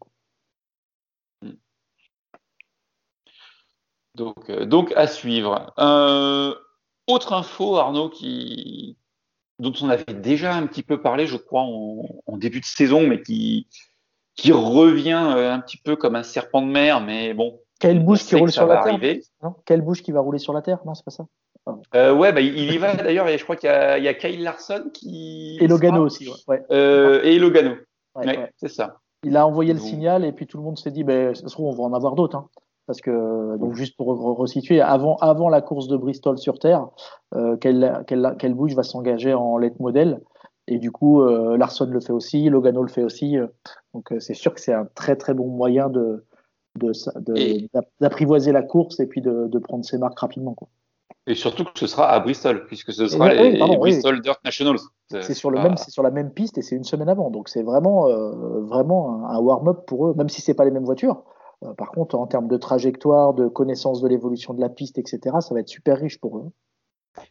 [4.15, 5.73] Donc, euh, donc à suivre.
[5.77, 6.55] Euh,
[7.07, 8.97] autre info, Arnaud, qui
[9.59, 13.05] dont on avait déjà un petit peu parlé, je crois, en, en début de saison,
[13.05, 13.67] mais qui
[14.35, 18.35] qui revient un petit peu comme un serpent de mer, mais bon, quelle bouche qui
[18.35, 18.99] roule sur la terre
[19.43, 19.55] non?
[19.65, 20.79] Quelle bouche qui va rouler sur la terre?
[20.85, 21.25] Non, c'est pas ça.
[21.95, 24.43] Euh, ouais, bah, il y va d'ailleurs, et je crois qu'il y, y, a Kyle
[24.43, 25.57] Larson qui.
[25.59, 26.63] Et Logano aussi, ouais.
[26.71, 27.75] Euh, et Logano.
[28.15, 28.99] Ouais, c'est ça.
[29.23, 31.53] Il a envoyé le signal, et puis tout le monde s'est dit, ben, ça se
[31.53, 32.37] trouve, on va en avoir d'autres.
[32.37, 32.47] Hein.
[32.85, 34.07] Parce que, donc, juste pour
[34.37, 36.87] resituer, avant, avant la course de Bristol sur Terre,
[37.33, 40.21] euh, quelle, quelle, bouche va s'engager en late model?
[40.67, 43.37] Et du coup, euh, Larson le fait aussi, Logano le fait aussi.
[43.37, 43.47] Euh.
[43.95, 46.25] donc, c'est sûr que c'est un très très bon moyen de,
[47.99, 50.53] d'apprivoiser la course et puis de, prendre ses marques rapidement.
[50.53, 50.67] Quoi.
[51.27, 54.77] Et surtout que ce sera à Bristol, puisque ce sera les, Bristol Dirt Nationals.
[55.09, 57.31] C'est sur, le même, sur la même piste et c'est une semaine avant.
[57.31, 60.85] Donc c'est vraiment, euh, vraiment un, warm-up pour eux, même si c'est pas les mêmes
[60.85, 61.23] voitures.
[61.63, 65.19] Euh, par contre, en termes de trajectoire, de connaissance de l'évolution de la piste, etc.,
[65.39, 66.51] ça va être super riche pour eux.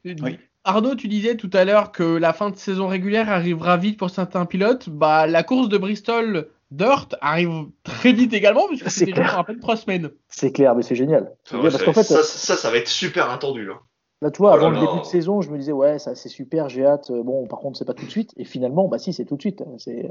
[0.04, 0.38] Oui.
[0.64, 4.08] Arnaud, tu disais tout à l'heure que la fin de saison régulière arrivera vite pour
[4.08, 4.88] certains pilotes.
[4.88, 9.60] Bah, la course de Bristol Dirt arrive très vite également, puisque c'est déjà à peine
[9.60, 10.10] trois semaines.
[10.28, 11.32] C'est clair, mais c'est génial.
[11.50, 12.22] parce qu'en fait, ça,
[12.56, 13.66] ça, va être super attendu.
[13.66, 13.80] Là,
[14.22, 16.28] là tu vois, oh avant le début de saison, je me disais, ouais, ça c'est
[16.28, 17.12] super, j'ai hâte.
[17.12, 18.32] Bon, par contre, c'est pas tout de suite.
[18.36, 19.62] Et finalement, bah si, c'est tout de suite.
[19.78, 20.08] C'est,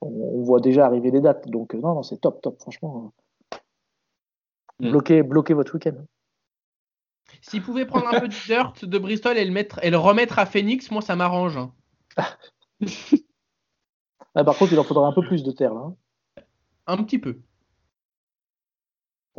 [0.00, 1.48] on, voit déjà arriver les dates.
[1.48, 3.12] Donc, non, non, c'est top, top, franchement.
[4.80, 4.90] Mm.
[4.90, 5.96] Bloquez, bloquez votre week-end.
[7.40, 10.38] S'il pouvait prendre un peu de dirt de Bristol et le, mettre, et le remettre
[10.38, 11.58] à Phoenix, moi ça m'arrange.
[14.34, 15.80] ah, par contre, il en faudra un peu plus de terre là.
[15.80, 15.96] Hein
[16.86, 17.38] un petit peu.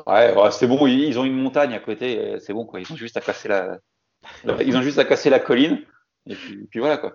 [0.05, 2.81] Ouais, c'est bon, ils ont une montagne à côté, euh, c'est bon quoi.
[2.81, 3.79] Ils ont juste à casser la,
[4.65, 5.81] ils ont juste à casser la colline
[6.27, 7.13] et puis, voilà quoi.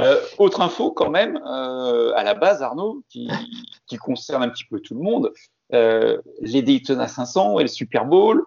[0.00, 3.28] Euh, autre info quand même, euh, à la base Arnaud, qui,
[3.98, 5.32] concerne un petit peu tout le monde,
[5.70, 8.44] les Daytona 500 et le Super Bowl.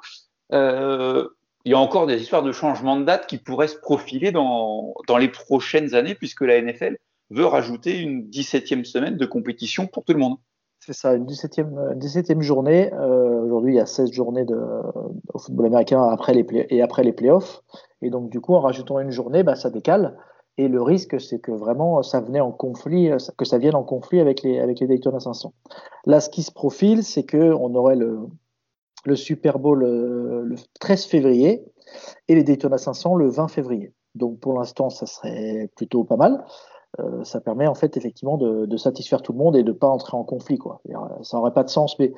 [0.52, 1.28] il
[1.66, 5.18] y a encore des histoires de changement de date qui pourraient se profiler dans, dans
[5.18, 6.98] les prochaines années puisque la NFL
[7.34, 10.38] veut rajouter une 17e semaine de compétition pour tout le monde.
[10.80, 12.94] C'est ça, une 17e, 17e journée.
[12.94, 14.58] Euh, aujourd'hui, il y a 16 journées de,
[15.34, 17.62] au football américain après les et après les playoffs.
[18.02, 20.18] Et donc, du coup, en rajoutant une journée, bah, ça décale.
[20.58, 24.20] Et le risque, c'est que vraiment, ça venait en conflit, que ça vienne en conflit
[24.20, 25.54] avec les, avec les Daytona 500.
[26.06, 28.20] Là, ce qui se profile, c'est qu'on aurait le,
[29.06, 31.64] le Super Bowl euh, le 13 février
[32.28, 33.94] et les Daytona 500 le 20 février.
[34.16, 36.46] Donc pour l'instant, ça serait plutôt pas mal.
[37.00, 40.16] Euh, ça permet en fait effectivement de, satisfaire tout le monde et de pas entrer
[40.16, 40.58] en conflit.
[40.58, 40.82] Quoi.
[41.22, 42.14] Ça n'aurait pas de sens, mais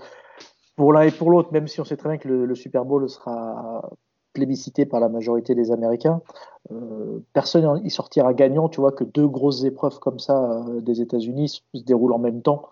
[0.76, 3.10] pour l'un et pour l'autre, même si on sait très bien que le, Super Bowl
[3.10, 3.90] sera
[4.34, 6.22] plébiscité par la majorité des Américains,
[6.72, 8.68] euh, personne y sortira gagnant.
[8.68, 12.42] Tu vois que deux grosses épreuves comme ça euh, des États-Unis se déroulent en même
[12.42, 12.64] temps.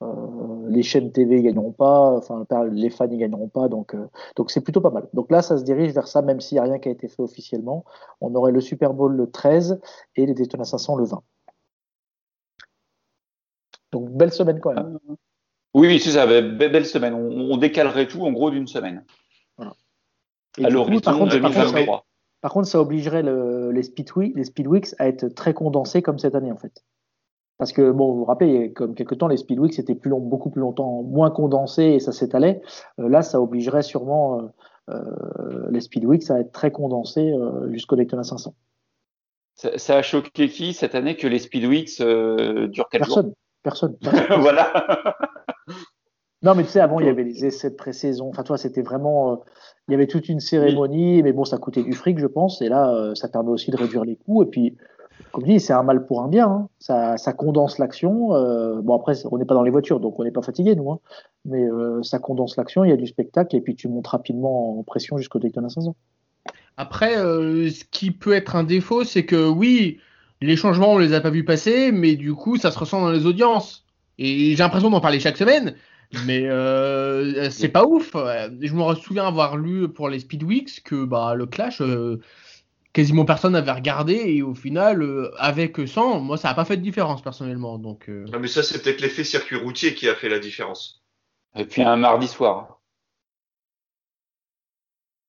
[0.00, 4.52] Euh, les chaînes TV gagneront pas, enfin les fans n'y gagneront pas, donc euh, donc
[4.52, 5.08] c'est plutôt pas mal.
[5.12, 7.08] Donc là, ça se dirige vers ça, même s'il n'y a rien qui a été
[7.08, 7.84] fait officiellement.
[8.20, 9.80] On aurait le Super Bowl le 13
[10.14, 11.22] et les Daytona 500 le 20.
[13.92, 14.98] Donc belle semaine quand même.
[15.74, 17.14] Oui, c'est ça, belle semaine.
[17.14, 19.04] On, décalerait tout en gros d'une semaine.
[19.56, 19.74] Voilà.
[20.62, 22.04] À l'horizon 2023.
[22.40, 26.34] Par contre, ça obligerait le, les, speedweeks, les speedweeks à être très condensés comme cette
[26.34, 26.84] année en fait.
[27.58, 30.48] Parce que, bon, vous vous rappelez, comme quelques temps, les Speedweeks c'était plus long, beaucoup
[30.48, 32.62] plus longtemps, moins condensé et ça s'étalait.
[33.00, 34.46] Euh, là, ça obligerait sûrement euh,
[34.90, 37.34] euh les Speedweeks à être très condensés
[37.70, 38.54] jusqu'au Daytona 500.
[39.56, 43.34] Ça, ça, a choqué qui cette année que les Speedweeks durent 4 personne, jours
[44.00, 44.40] Personne.
[44.40, 45.16] Voilà.
[46.42, 48.28] non, mais tu sais, avant, il y avait les essais de pré-saison.
[48.28, 49.42] Enfin, toi, c'était vraiment.
[49.88, 52.62] il y avait toute une cérémonie, mais bon, ça coûtait du fric, je pense.
[52.62, 54.42] Et là, ça permet aussi de réduire les coûts.
[54.42, 54.76] Et puis,
[55.32, 56.48] comme je dis, c'est un mal pour un bien.
[56.48, 56.68] Hein.
[56.78, 58.34] Ça, ça, condense l'action.
[58.34, 60.90] Euh, bon, après, on n'est pas dans les voitures, donc on n'est pas fatigué, nous.
[60.90, 61.00] Hein.
[61.44, 64.78] Mais euh, ça condense l'action, il y a du spectacle, et puis tu montes rapidement
[64.78, 65.94] en pression jusqu'au Daytona 500.
[66.76, 69.98] Après, euh, ce qui peut être un défaut, c'est que oui,
[70.40, 73.10] les changements, on les a pas vus passer, mais du coup, ça se ressent dans
[73.10, 73.84] les audiences.
[74.18, 75.76] Et j'ai l'impression d'en parler chaque semaine,
[76.26, 78.12] mais euh, c'est pas ouf.
[78.14, 82.20] Je me souviens avoir lu pour les Speed Weeks que bah, le Clash, euh,
[82.92, 86.76] quasiment personne n'avait regardé et au final, euh, avec 100, moi ça n'a pas fait
[86.76, 87.78] de différence personnellement.
[87.78, 88.24] Donc, euh...
[88.32, 91.02] Non, mais ça, c'est peut-être l'effet circuit routier qui a fait la différence.
[91.56, 92.80] Et puis un mardi soir.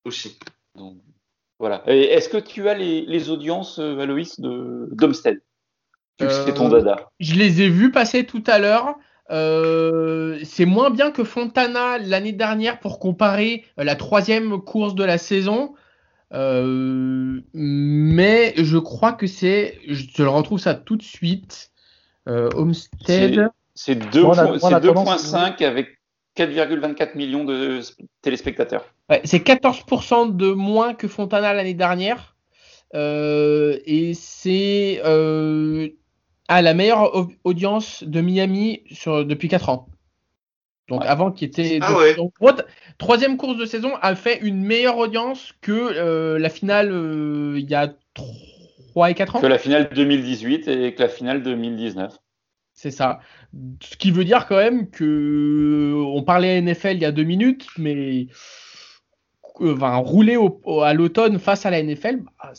[0.06, 0.40] Aussi.
[0.76, 0.98] Donc,
[1.60, 1.84] voilà.
[1.88, 5.42] Est-ce que tu as les, les audiences, euh, Aloïs, de d'Homestead
[6.20, 7.10] C'est ton Euh, dada.
[7.20, 8.96] Je les ai vus passer tout à l'heure.
[9.32, 15.18] Euh, c'est moins bien que Fontana l'année dernière pour comparer la troisième course de la
[15.18, 15.76] saison.
[16.34, 21.72] Euh, mais je crois que c'est, je te le retrouve ça tout de suite.
[22.28, 23.50] Euh, Homestead.
[23.76, 26.00] C'est 2.5 avec
[26.36, 27.80] 4,24 millions de
[28.22, 28.86] téléspectateurs.
[29.10, 32.36] Ouais, c'est 14% de moins que Fontana l'année dernière.
[32.96, 35.90] Euh, et c'est euh,
[36.48, 39.88] à la meilleure audience de Miami sur, depuis 4 ans.
[40.88, 41.08] Donc ouais.
[41.08, 42.16] avant qui était ah ouais.
[42.16, 42.34] donc,
[42.98, 46.90] troisième course de saison a fait une meilleure audience que euh, la finale
[47.56, 47.94] il y a
[48.94, 49.42] 3 et 4 ans.
[49.42, 52.18] Que la finale 2018 et que la finale 2019.
[52.74, 53.20] C'est ça.
[53.84, 57.24] Ce qui veut dire quand même que on parlait à NFL il y a deux
[57.24, 58.28] minutes, mais
[59.62, 62.52] enfin, rouler au, au, à l'automne face à la NFL, bah,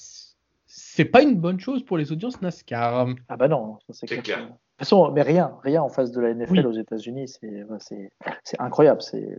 [0.66, 3.08] c'est pas une bonne chose pour les audiences NASCAR.
[3.28, 4.22] Ah bah non, c'est clair.
[4.22, 4.38] clair.
[4.38, 6.64] De toute façon, mais rien, rien en face de la NFL oui.
[6.64, 7.28] aux États-Unis,
[7.78, 9.38] c'est incroyable, c'est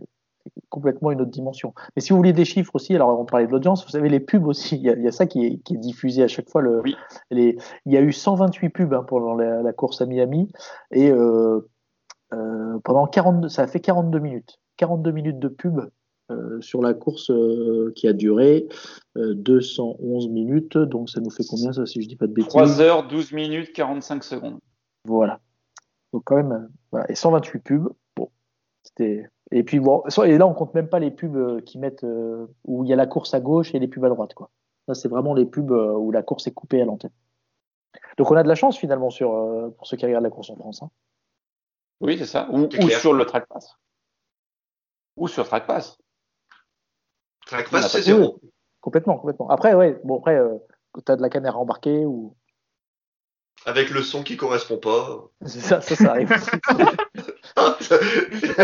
[0.68, 1.74] complètement une autre dimension.
[1.94, 4.20] Mais si vous voulez des chiffres aussi, alors on parlait de l'audience, vous savez les
[4.20, 6.28] pubs aussi, il y a, il y a ça qui est, qui est, diffusé à
[6.28, 6.62] chaque fois.
[6.62, 6.96] Le, oui.
[7.30, 10.50] les, il y a eu 128 pubs hein, pendant la, la, course à Miami
[10.90, 11.68] et euh,
[12.32, 15.80] euh, pendant 42, ça a fait 42 minutes, 42 minutes de pub
[16.32, 18.68] euh, sur la course euh, qui a duré
[19.16, 20.78] euh, 211 minutes.
[20.78, 22.48] Donc ça nous fait combien ça si je dis pas de bêtises?
[22.48, 24.58] 3 heures 12 minutes 45 secondes.
[25.06, 25.40] Voilà.
[26.12, 27.10] Donc quand même voilà.
[27.10, 27.88] et 128 pubs.
[28.16, 28.30] Bon,
[28.82, 32.46] c'était et puis bon et là on compte même pas les pubs qui mettent euh,
[32.64, 34.50] où il y a la course à gauche et les pubs à droite quoi.
[34.88, 37.12] Ça c'est vraiment les pubs euh, où la course est coupée à l'antenne.
[38.16, 40.50] Donc on a de la chance finalement sur euh, pour ceux qui regardent la course
[40.50, 40.82] en France.
[40.82, 40.90] Hein.
[42.00, 42.48] Oui c'est ça.
[42.50, 43.76] Ou, ou sur le track pass.
[45.16, 45.66] Ou sur track
[47.88, 48.38] c'est zéro.
[48.42, 49.48] Oui, complètement, complètement.
[49.50, 50.56] Après, ouais, bon, après, euh,
[51.04, 52.34] tu as de la caméra embarquée ou.
[53.64, 55.30] Avec le son qui correspond pas.
[55.46, 56.32] Ça, ça, ça arrive.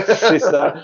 [0.04, 0.74] c'est ça.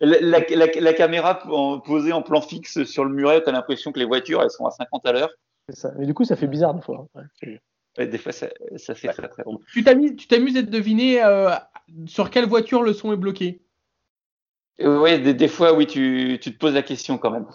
[0.00, 1.38] La, la, la, la, caméra
[1.84, 4.66] posée en plan fixe sur le muret, tu as l'impression que les voitures, elles sont
[4.66, 5.30] à 50 à l'heure.
[5.68, 5.92] C'est ça.
[5.98, 7.06] Mais du coup, ça fait bizarre des fois.
[7.14, 7.60] Ouais,
[7.98, 9.14] ouais, des fois, ça, ça fait ouais.
[9.14, 9.60] très très bon.
[9.72, 11.50] Tu t'amuses à deviner euh,
[12.06, 13.60] sur quelle voiture le son est bloqué?
[14.80, 17.46] Oui, des, des, fois, oui, tu, tu, te poses la question quand même.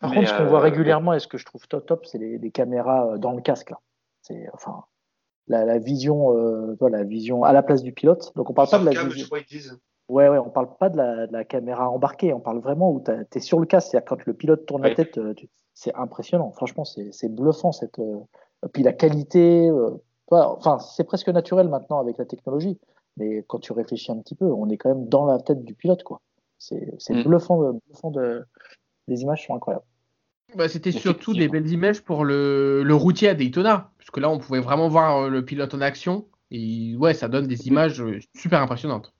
[0.00, 2.06] Par Mais contre, ce qu'on euh, voit régulièrement et ce que je trouve top, top
[2.06, 3.70] c'est les, les, caméras dans le casque.
[3.70, 3.78] Là.
[4.22, 4.84] C'est enfin
[5.48, 8.32] la, la vision, euh, la vision à la place du pilote.
[8.36, 9.26] Donc on parle pas de la vision.
[10.08, 13.40] Ouais, ouais, on parle pas de la, caméra embarquée, on parle vraiment où tu es
[13.40, 15.18] sur le casque, c'est-à-dire quand le pilote tourne la tête,
[15.74, 16.52] c'est impressionnant.
[16.52, 18.00] Franchement, c'est bluffant cette.
[18.72, 19.70] Puis la qualité,
[20.30, 22.78] enfin, c'est presque naturel maintenant avec la technologie.
[23.16, 25.74] Mais quand tu réfléchis un petit peu, on est quand même dans la tête du
[25.74, 26.20] pilote, quoi.
[26.98, 27.24] C'est mm.
[27.24, 28.44] bluffant, bluffant de...
[29.08, 29.84] les images sont incroyables.
[30.54, 34.38] Bah, c'était surtout des belles images pour le, le, routier à Daytona, puisque là on
[34.38, 36.26] pouvait vraiment voir euh, le pilote en action.
[36.50, 39.14] Et ouais, ça donne des images euh, super impressionnantes.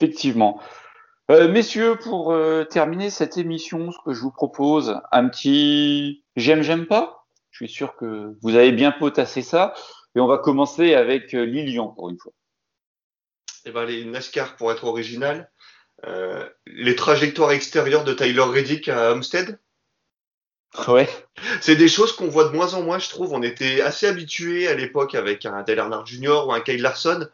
[0.00, 0.60] Effectivement.
[1.30, 6.62] Euh, messieurs, pour euh, terminer cette émission, ce que je vous propose, un petit j'aime,
[6.62, 7.23] j'aime pas.
[7.54, 9.74] Je suis sûr que vous avez bien potassé ça.
[10.16, 12.32] Et on va commencer avec euh, Lilian pour une fois.
[13.64, 15.50] Eh ben, les NASCAR, pour être original,
[16.66, 19.58] les trajectoires extérieures de Tyler Reddick à Homestead.
[20.88, 21.08] Ouais.
[21.62, 23.32] C'est des choses qu'on voit de moins en moins, je trouve.
[23.32, 26.46] On était assez habitués à l'époque avec un Dale Earnhardt Jr.
[26.46, 27.26] ou un Kyle Larson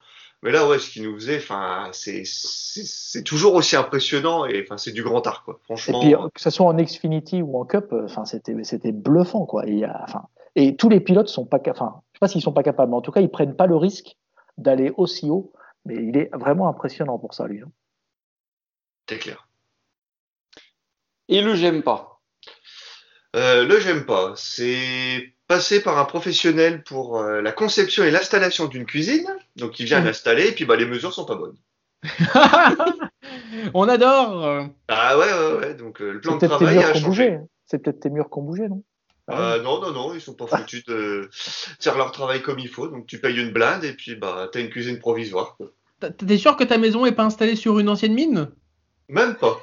[0.43, 4.93] mais là, ouais, ce qu'il nous faisait, enfin, c'est toujours aussi impressionnant et enfin, c'est
[4.93, 5.61] du grand art, quoi.
[5.65, 6.01] Franchement.
[6.01, 9.45] Et puis, que ce soit en Xfinity ou en Cup, euh, enfin, c'était c'était bluffant,
[9.45, 9.67] quoi.
[9.67, 12.63] Et, enfin, et tous les pilotes sont pas, enfin, je sais pas s'ils sont pas
[12.63, 14.17] capables, mais en tout cas, ils prennent pas le risque
[14.57, 15.53] d'aller aussi haut.
[15.85, 17.61] Mais il est vraiment impressionnant pour ça, lui.
[17.63, 17.71] Hein.
[19.09, 19.49] C'est clair.
[21.29, 22.21] Et le j'aime pas.
[23.37, 28.69] Euh, le j'aime pas, c'est passer par un professionnel pour euh, la conception et l'installation
[28.69, 29.27] d'une cuisine.
[29.57, 30.05] Donc il vient mmh.
[30.05, 31.57] l'installer et puis bah, les mesures sont pas bonnes.
[33.75, 34.69] On adore.
[34.87, 35.75] Ah ouais, ouais, ouais.
[35.75, 37.41] Donc euh, le plan de travail a changé.
[37.67, 38.85] C'est peut-être tes murs qu'on bougeait, non?
[39.27, 42.87] Ah non, non, non, ils sont pas foutus de faire leur travail comme il faut.
[42.87, 45.59] Donc tu payes une blinde et puis bah t'as une cuisine provisoire.
[46.17, 48.53] T'es sûr que ta maison est pas installée sur une ancienne mine?
[49.09, 49.59] Même pas.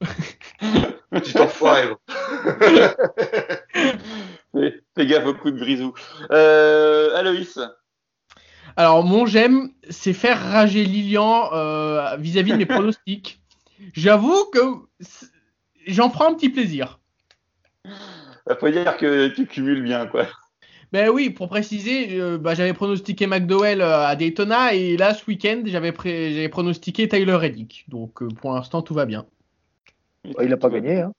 [1.10, 1.88] Petit enfoiré.
[4.94, 5.92] Fais gaffe au coup de grisou.
[6.30, 7.58] Euh, Aloïs
[8.76, 13.40] Alors, mon j'aime, c'est faire rager Lilian euh, vis-à-vis de mes pronostics.
[13.92, 14.58] J'avoue que
[15.86, 17.00] j'en prends un petit plaisir.
[17.84, 20.26] Il faut dire que tu cumules bien, quoi.
[20.92, 25.62] Ben oui, pour préciser, euh, bah, j'avais pronostiqué McDowell à Daytona et là, ce week-end,
[25.64, 25.90] j'avais,
[26.48, 27.84] pronostiqué Tyler Reddick.
[27.88, 29.26] Donc, pour l'instant, tout va bien.
[30.40, 31.12] Il n'a pas gagné, hein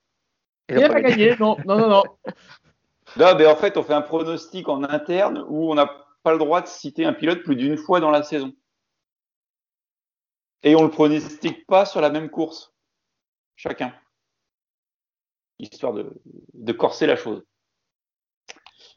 [0.70, 1.90] Il n'a pas, gagné, non, non, non.
[1.90, 2.04] non.
[3.20, 5.90] En fait, on fait un pronostic en interne où on n'a
[6.24, 8.54] pas le droit de citer un pilote plus d'une fois dans la saison.
[10.64, 12.74] Et on le pronostique pas sur la même course,
[13.56, 13.94] chacun,
[15.60, 17.44] histoire de, corser la chose.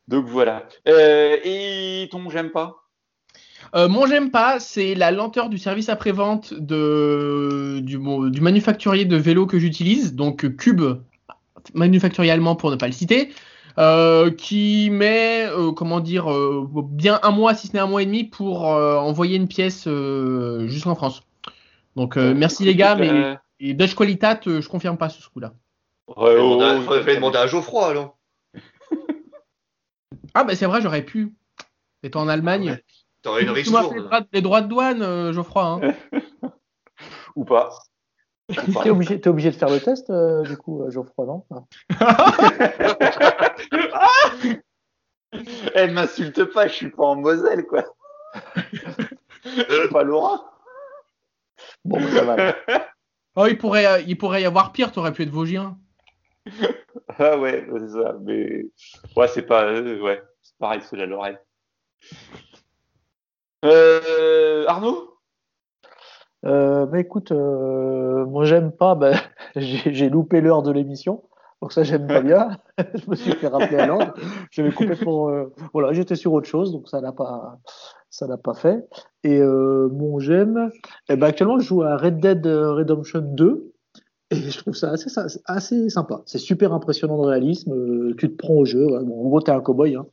[0.09, 0.67] Donc voilà.
[0.89, 2.77] Euh, et ton j'aime pas?
[3.75, 9.47] Euh, mon j'aime pas, c'est la lenteur du service après-vente du, du manufacturier de vélo
[9.47, 10.83] que j'utilise, donc Cube
[11.75, 13.31] manufacturier allemand pour ne pas le citer.
[13.79, 18.03] Euh, qui met, euh, comment dire, euh, bien un mois, si ce n'est un mois
[18.03, 19.89] et demi, pour envoyer une pièce
[20.67, 21.23] jusqu'en France.
[21.95, 25.53] Donc merci les gars, mais et Dutch Qualitat, je confirme pas ce coup-là.
[26.17, 28.17] Ouais, il faudrait demander à Geoffroy alors.
[30.35, 31.35] ah bah c'est vrai, j'aurais pu.
[32.03, 32.79] Étant en Allemagne.
[33.23, 34.09] T'aurais une ristourne.
[34.33, 35.63] Les droits de douane, Geoffroy.
[35.63, 35.95] Hein.
[37.37, 37.71] Ou pas.
[38.83, 41.45] T'es obligé, es obligé de faire le test, euh, du coup, euh, Geoffroy, non?
[45.75, 47.85] Elle m'insulte pas, je suis pas en Moselle, quoi.
[49.93, 50.51] pas Laura.
[51.85, 52.57] Bon, ça va.
[53.37, 55.77] Oh, il pourrait, euh, il pourrait y avoir pire, t'aurais pu être Vosgien.
[57.19, 58.65] ah ouais, c'est ça, mais
[59.15, 61.39] ouais, c'est pas, ouais, c'est pareil, c'est la Lorraine.
[64.67, 65.18] Arnaud?
[66.47, 69.13] Euh, bah écoute, euh, moi j'aime pas, bah,
[69.57, 71.25] j'ai loupé l'heure de l'émission,
[71.61, 72.57] donc ça j'aime pas bien.
[72.95, 74.15] je me suis fait rappeler à l'ordre.
[74.51, 77.59] J'avais complètement, euh, voilà, j'étais sur autre chose, donc ça n'a pas,
[78.11, 78.87] ça n'a pas fait.
[79.25, 80.71] Et euh, mon j'aime,
[81.09, 83.73] eh ben, actuellement je joue à Red Dead Redemption 2.
[84.31, 85.09] Et je trouve ça assez,
[85.47, 86.21] assez sympa.
[86.27, 87.73] C'est super impressionnant de réalisme.
[87.73, 88.87] Euh, tu te prends au jeu.
[88.87, 89.97] Bon, en gros, t'es un cowboy.
[89.97, 90.05] Hein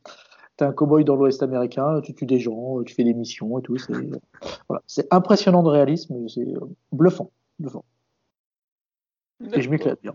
[0.56, 3.62] t'es un cowboy dans l'Ouest américain, tu tues des gens, tu fais des missions et
[3.62, 3.76] tout.
[3.78, 3.92] C'est
[4.68, 4.82] voilà.
[5.10, 6.60] impressionnant de réalisme, c'est euh,
[6.92, 7.84] bluffant, bluffant.
[9.52, 10.14] Et je m'éclate bien.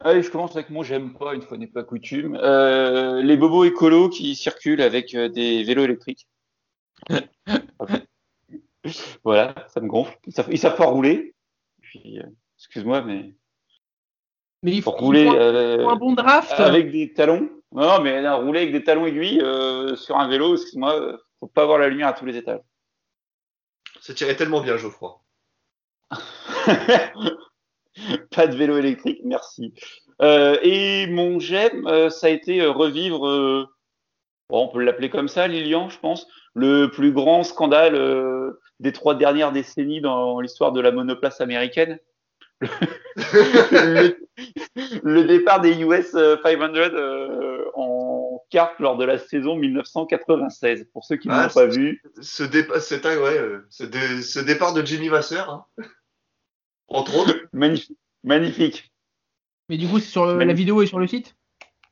[0.00, 2.36] Allez, je commence avec moi, j'aime pas, une fois n'est pas coutume.
[2.36, 6.28] Euh, les bobos écolos qui circulent avec euh, des vélos électriques.
[9.24, 10.16] voilà, ça me gonfle.
[10.26, 11.34] Ils savent, savent pas rouler.
[12.56, 13.34] excuse-moi, mais.
[14.64, 16.52] Mais il faut, rouler un bon draft.
[16.52, 17.50] Avec des talons.
[17.72, 21.62] Non, mais rouler avec des talons aiguilles euh, sur un vélo, excuse-moi, euh, faut pas
[21.62, 22.60] avoir la lumière à tous les étages.
[24.00, 25.20] Ça tirait tellement bien, Geoffroy.
[28.34, 29.72] pas de vélo électrique, merci.
[30.20, 33.66] Euh, et mon j'aime, euh, ça a été revivre, euh,
[34.50, 39.14] bon, on peut l'appeler comme ça, Lilian, je pense, le plus grand scandale des trois
[39.14, 41.98] dernières décennies dans l'histoire de la monoplace américaine.
[42.60, 44.16] le,
[45.02, 46.74] le départ des US 500
[48.54, 50.86] euh, en carte lors de la saison 1996.
[50.92, 53.84] Pour ceux qui ne Ah, l'ont pas vu, Ce, dépa- c'est un- ouais, euh, ce,
[53.84, 55.66] dé- ce départ de Jimmy Vasseur, hein.
[56.88, 57.34] entre autres.
[57.52, 57.96] magnifique.
[58.24, 58.92] magnifique.
[59.68, 61.34] Mais du coup, c'est sur le- la vidéo est sur le site?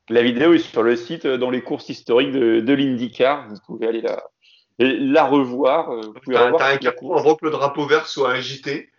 [0.08, 3.48] La vidéo est sur le site euh, dans les courses historiques de, de l'IndyCar.
[3.48, 4.22] Vous pouvez aller la,
[4.78, 5.92] la revoir.
[5.92, 7.20] euh, T'as revoir t'as un carton course.
[7.20, 8.90] avant que le drapeau vert soit agité.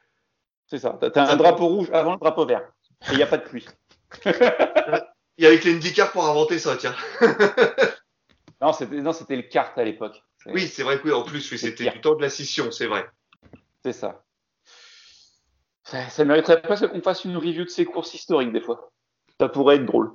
[0.67, 0.97] C'est ça.
[1.13, 2.63] T'as un drapeau rouge avant le drapeau vert.
[3.09, 3.65] Et il n'y a pas de pluie.
[5.41, 6.93] Il y avait que l'IndyCar pour inventer ça, tiens.
[8.61, 10.23] Non, c'était non, c'était le kart à l'époque.
[10.37, 12.69] C'est- Oui, c'est vrai que oui, en plus, oui, c'était du temps de la scission,
[12.69, 13.03] c'est vrai.
[13.83, 14.23] C'est ça.
[15.83, 18.91] Ça, ça mériterait presque qu'on fasse une review de ces courses historiques des fois.
[19.39, 20.13] Ça pourrait être drôle.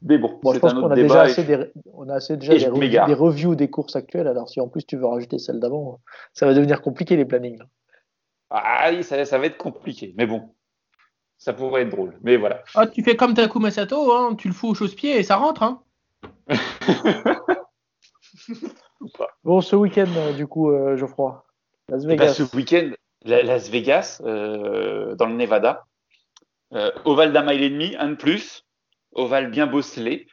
[0.00, 2.14] Mais bon, Bon, je c'est pense un qu'on autre a déjà assez des, on a
[2.14, 4.26] assez déjà des, des reviews des courses actuelles.
[4.26, 6.00] Alors si en plus tu veux rajouter celle d'avant,
[6.32, 7.60] ça va devenir compliqué les plannings.
[8.48, 10.14] Ah oui, ça, ça va être compliqué.
[10.16, 10.54] Mais bon,
[11.40, 12.16] ça pourrait être drôle.
[12.22, 12.62] Mais voilà.
[12.74, 15.62] Ah, tu fais comme Takuma Sato, hein, tu le fous au chausse-pied et ça rentre.
[15.64, 15.82] Hein.
[19.44, 21.42] Bon, ce week-end euh, du coup, euh, Geoffroy,
[21.88, 22.34] Las Eh ben, Vegas.
[22.34, 22.90] ce week-end,
[23.24, 25.86] la- Las Vegas, euh, dans le Nevada,
[26.74, 28.66] euh, ovale d'un mile et demi, un de plus,
[29.12, 30.26] ovale bien bosselé,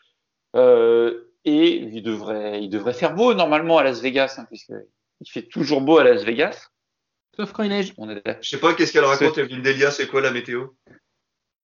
[0.57, 4.73] euh, et il devrait, il devrait faire beau normalement à Las Vegas, hein, puisque
[5.21, 6.67] il fait toujours beau à Las Vegas.
[7.37, 7.93] Sauf quand il neige.
[7.97, 8.37] On est là.
[8.41, 10.67] Je sais pas qu'est-ce qu'elle raconte, Evelyne Delia, c'est quoi la météo?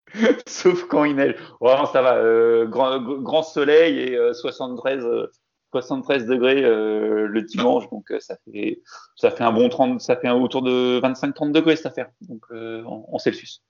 [0.48, 1.36] Sauf quand il neige.
[1.60, 2.16] Vraiment, ça va.
[2.18, 5.28] euh, grand, grand soleil et euh, 73, euh,
[5.72, 8.82] 73 degrés euh, le dimanche, donc euh, ça fait,
[9.16, 12.44] ça fait un bon 30, ça fait un autour de 25-30 degrés cette affaire, donc
[12.52, 13.64] euh, en, en Celsius.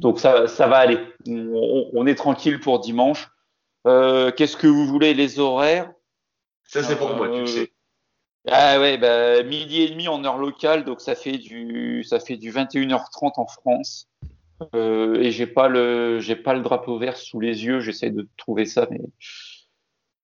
[0.00, 1.00] Donc ça, ça va aller.
[1.26, 3.28] On, on est tranquille pour dimanche.
[3.88, 5.90] Euh, Qu'est-ce que vous voulez les horaires?
[6.62, 7.72] Ça, c'est pour moi, tu le sais.
[8.50, 12.36] Ah ouais, bah, midi et demi en heure locale, donc ça fait du, ça fait
[12.36, 14.08] du 21h30 en France.
[14.74, 17.80] Euh, et j'ai pas le, j'ai pas le drapeau vert sous les yeux.
[17.80, 19.00] J'essaie de trouver ça, mais,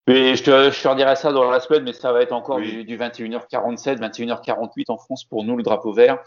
[0.07, 2.57] mais je te, je te redirai ça dans la semaine, mais ça va être encore
[2.57, 2.69] Oui.
[2.69, 6.21] du, du 21h47, 21h48 en France pour nous le drapeau vert.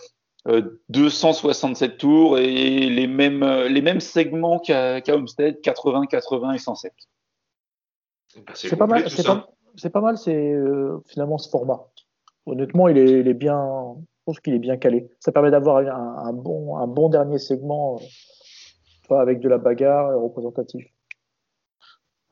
[0.47, 6.59] Euh, 267 tours et les mêmes, les mêmes segments qu'à qu'à Homestead, 80, 80 et
[6.59, 6.93] 107.
[8.37, 9.49] Bah, C'est pas mal, c'est pas,
[9.79, 11.87] c'est pas mal, c'est euh, finalement ce format.
[12.47, 15.11] Honnêtement, il est, il est bien, je pense qu'il est bien calé.
[15.21, 18.01] Ça permet d'avoir un, un bon, un bon dernier segment,
[19.11, 20.87] euh, avec de la bagarre représentatif.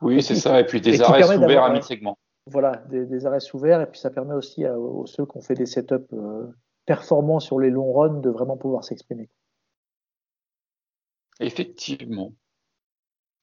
[0.03, 0.61] Oui, c'est ça.
[0.61, 2.19] Et puis des arrêts ouverts à mi-segment.
[2.49, 5.41] Voilà, des, des arrêts ouverts, et puis ça permet aussi à, aux ceux qui ont
[5.41, 6.47] fait des setups euh,
[6.85, 9.29] performants sur les longs runs de vraiment pouvoir s'exprimer.
[11.41, 12.33] Effectivement.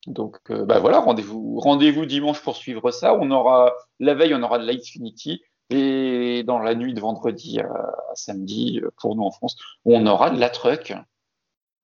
[0.07, 3.15] Donc, euh, bah voilà, rendez-vous, rendez-vous dimanche pour suivre ça.
[3.15, 7.67] On aura la veille, on aura de l'Xfinity et dans la nuit de vendredi à,
[7.67, 10.93] à samedi euh, pour nous en France, on aura de la truck.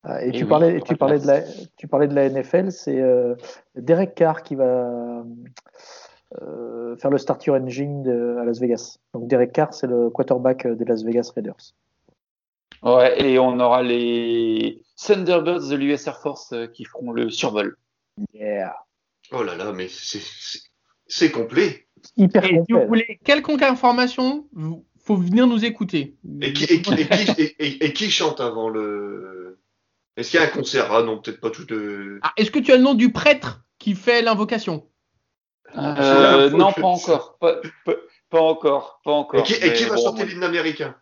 [0.03, 1.41] Ah, Et, Et tu, oui, parlais, tu, de parlais la- de la,
[1.78, 3.36] tu parlais de la NFL, c'est euh,
[3.76, 5.24] Derek Carr qui va
[6.41, 8.97] euh, faire le starter engine de, à Las Vegas.
[9.13, 11.74] Donc Derek Carr, c'est le quarterback des Las Vegas Raiders.
[12.84, 17.78] Ouais, et on aura les Thunderbirds de l'US Air Force euh, qui feront le survol.
[18.34, 18.76] Yeah.
[19.32, 21.88] Oh là là, mais c'est- complet.
[22.17, 26.15] Hyper Et si vous voulez quelconque information, vous- faut venir nous écouter.
[26.41, 29.59] Et qui, et, qui, et, qui, et- et- et qui chante avant le.
[30.17, 30.91] Est-ce qu'il y a un concert?
[30.93, 32.20] Ah non, peut-être pas tout de.
[32.22, 34.88] Ah, Est-ce que tu as le nom du prêtre qui fait l'invocation?
[35.78, 37.38] Euh, Faut non, que- pas encore.
[37.39, 37.55] Pas,
[37.86, 37.93] pas-
[38.30, 39.01] pas encore.
[39.03, 39.39] Pas encore.
[39.39, 40.95] Et qui, et qui Mais va bon, chanter l'hymne américain?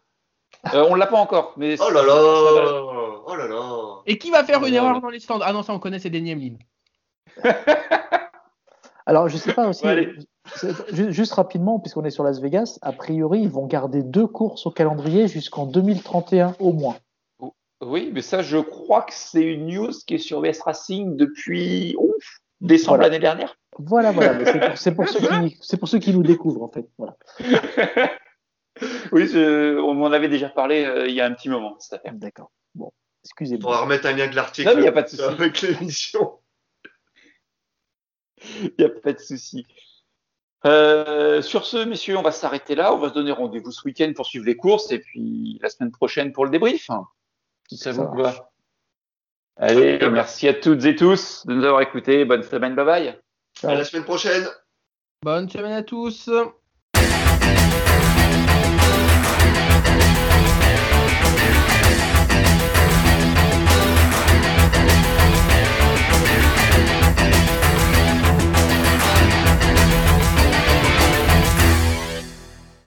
[0.73, 1.53] Euh, On l'a pas encore.
[1.57, 4.77] Mais Oh là là Oh là là Et qui va faire une Oh.
[4.77, 5.39] erreur dans les stands?
[5.41, 6.55] Ah non, ça on connaît, c'est Denis Hamlin.
[9.05, 10.13] Alors, je sais pas aussi, Ouais,
[10.91, 14.71] juste rapidement, puisqu'on est sur Las Vegas, a priori, ils vont garder deux courses au
[14.71, 16.97] calendrier jusqu'en 2031 au moins.
[17.81, 21.95] Oui, mais ça, je crois que c'est une news qui est sur VS Racing depuis
[21.97, 23.03] ouf, décembre Voilà.
[23.09, 23.55] l'année dernière.
[23.79, 24.75] Voilà, voilà.
[24.75, 26.87] c'est pour, pour ceux qui, c'est pour ceux qui nous découvrent, en fait.
[26.97, 27.15] Voilà.
[29.11, 31.93] Oui, je- on m'en avait déjà parlé euh, il y a un petit moment, cette
[31.99, 32.13] affaire.
[32.13, 32.51] D'accord.
[32.75, 32.91] Bon,
[33.23, 33.61] Il excusez-moi.
[33.71, 35.23] faudra remettre un lien de l'article Non, mais y a pas de souci.
[35.23, 36.33] avec l'émission.
[38.61, 39.65] Il n'y a pas de souci.
[40.65, 42.93] Euh, sur ce, messieurs, on va s'arrêter là.
[42.93, 45.91] On va se donner rendez-vous ce week-end pour suivre les courses et puis la semaine
[45.91, 46.89] prochaine pour le débrief.
[47.69, 48.51] Si ça Ça vous va.
[49.57, 52.25] Allez, merci à toutes et tous de nous avoir écoutés.
[52.25, 53.19] Bonne semaine, bye bye.
[53.63, 54.47] À la semaine prochaine
[55.23, 56.29] Bonne semaine à tous.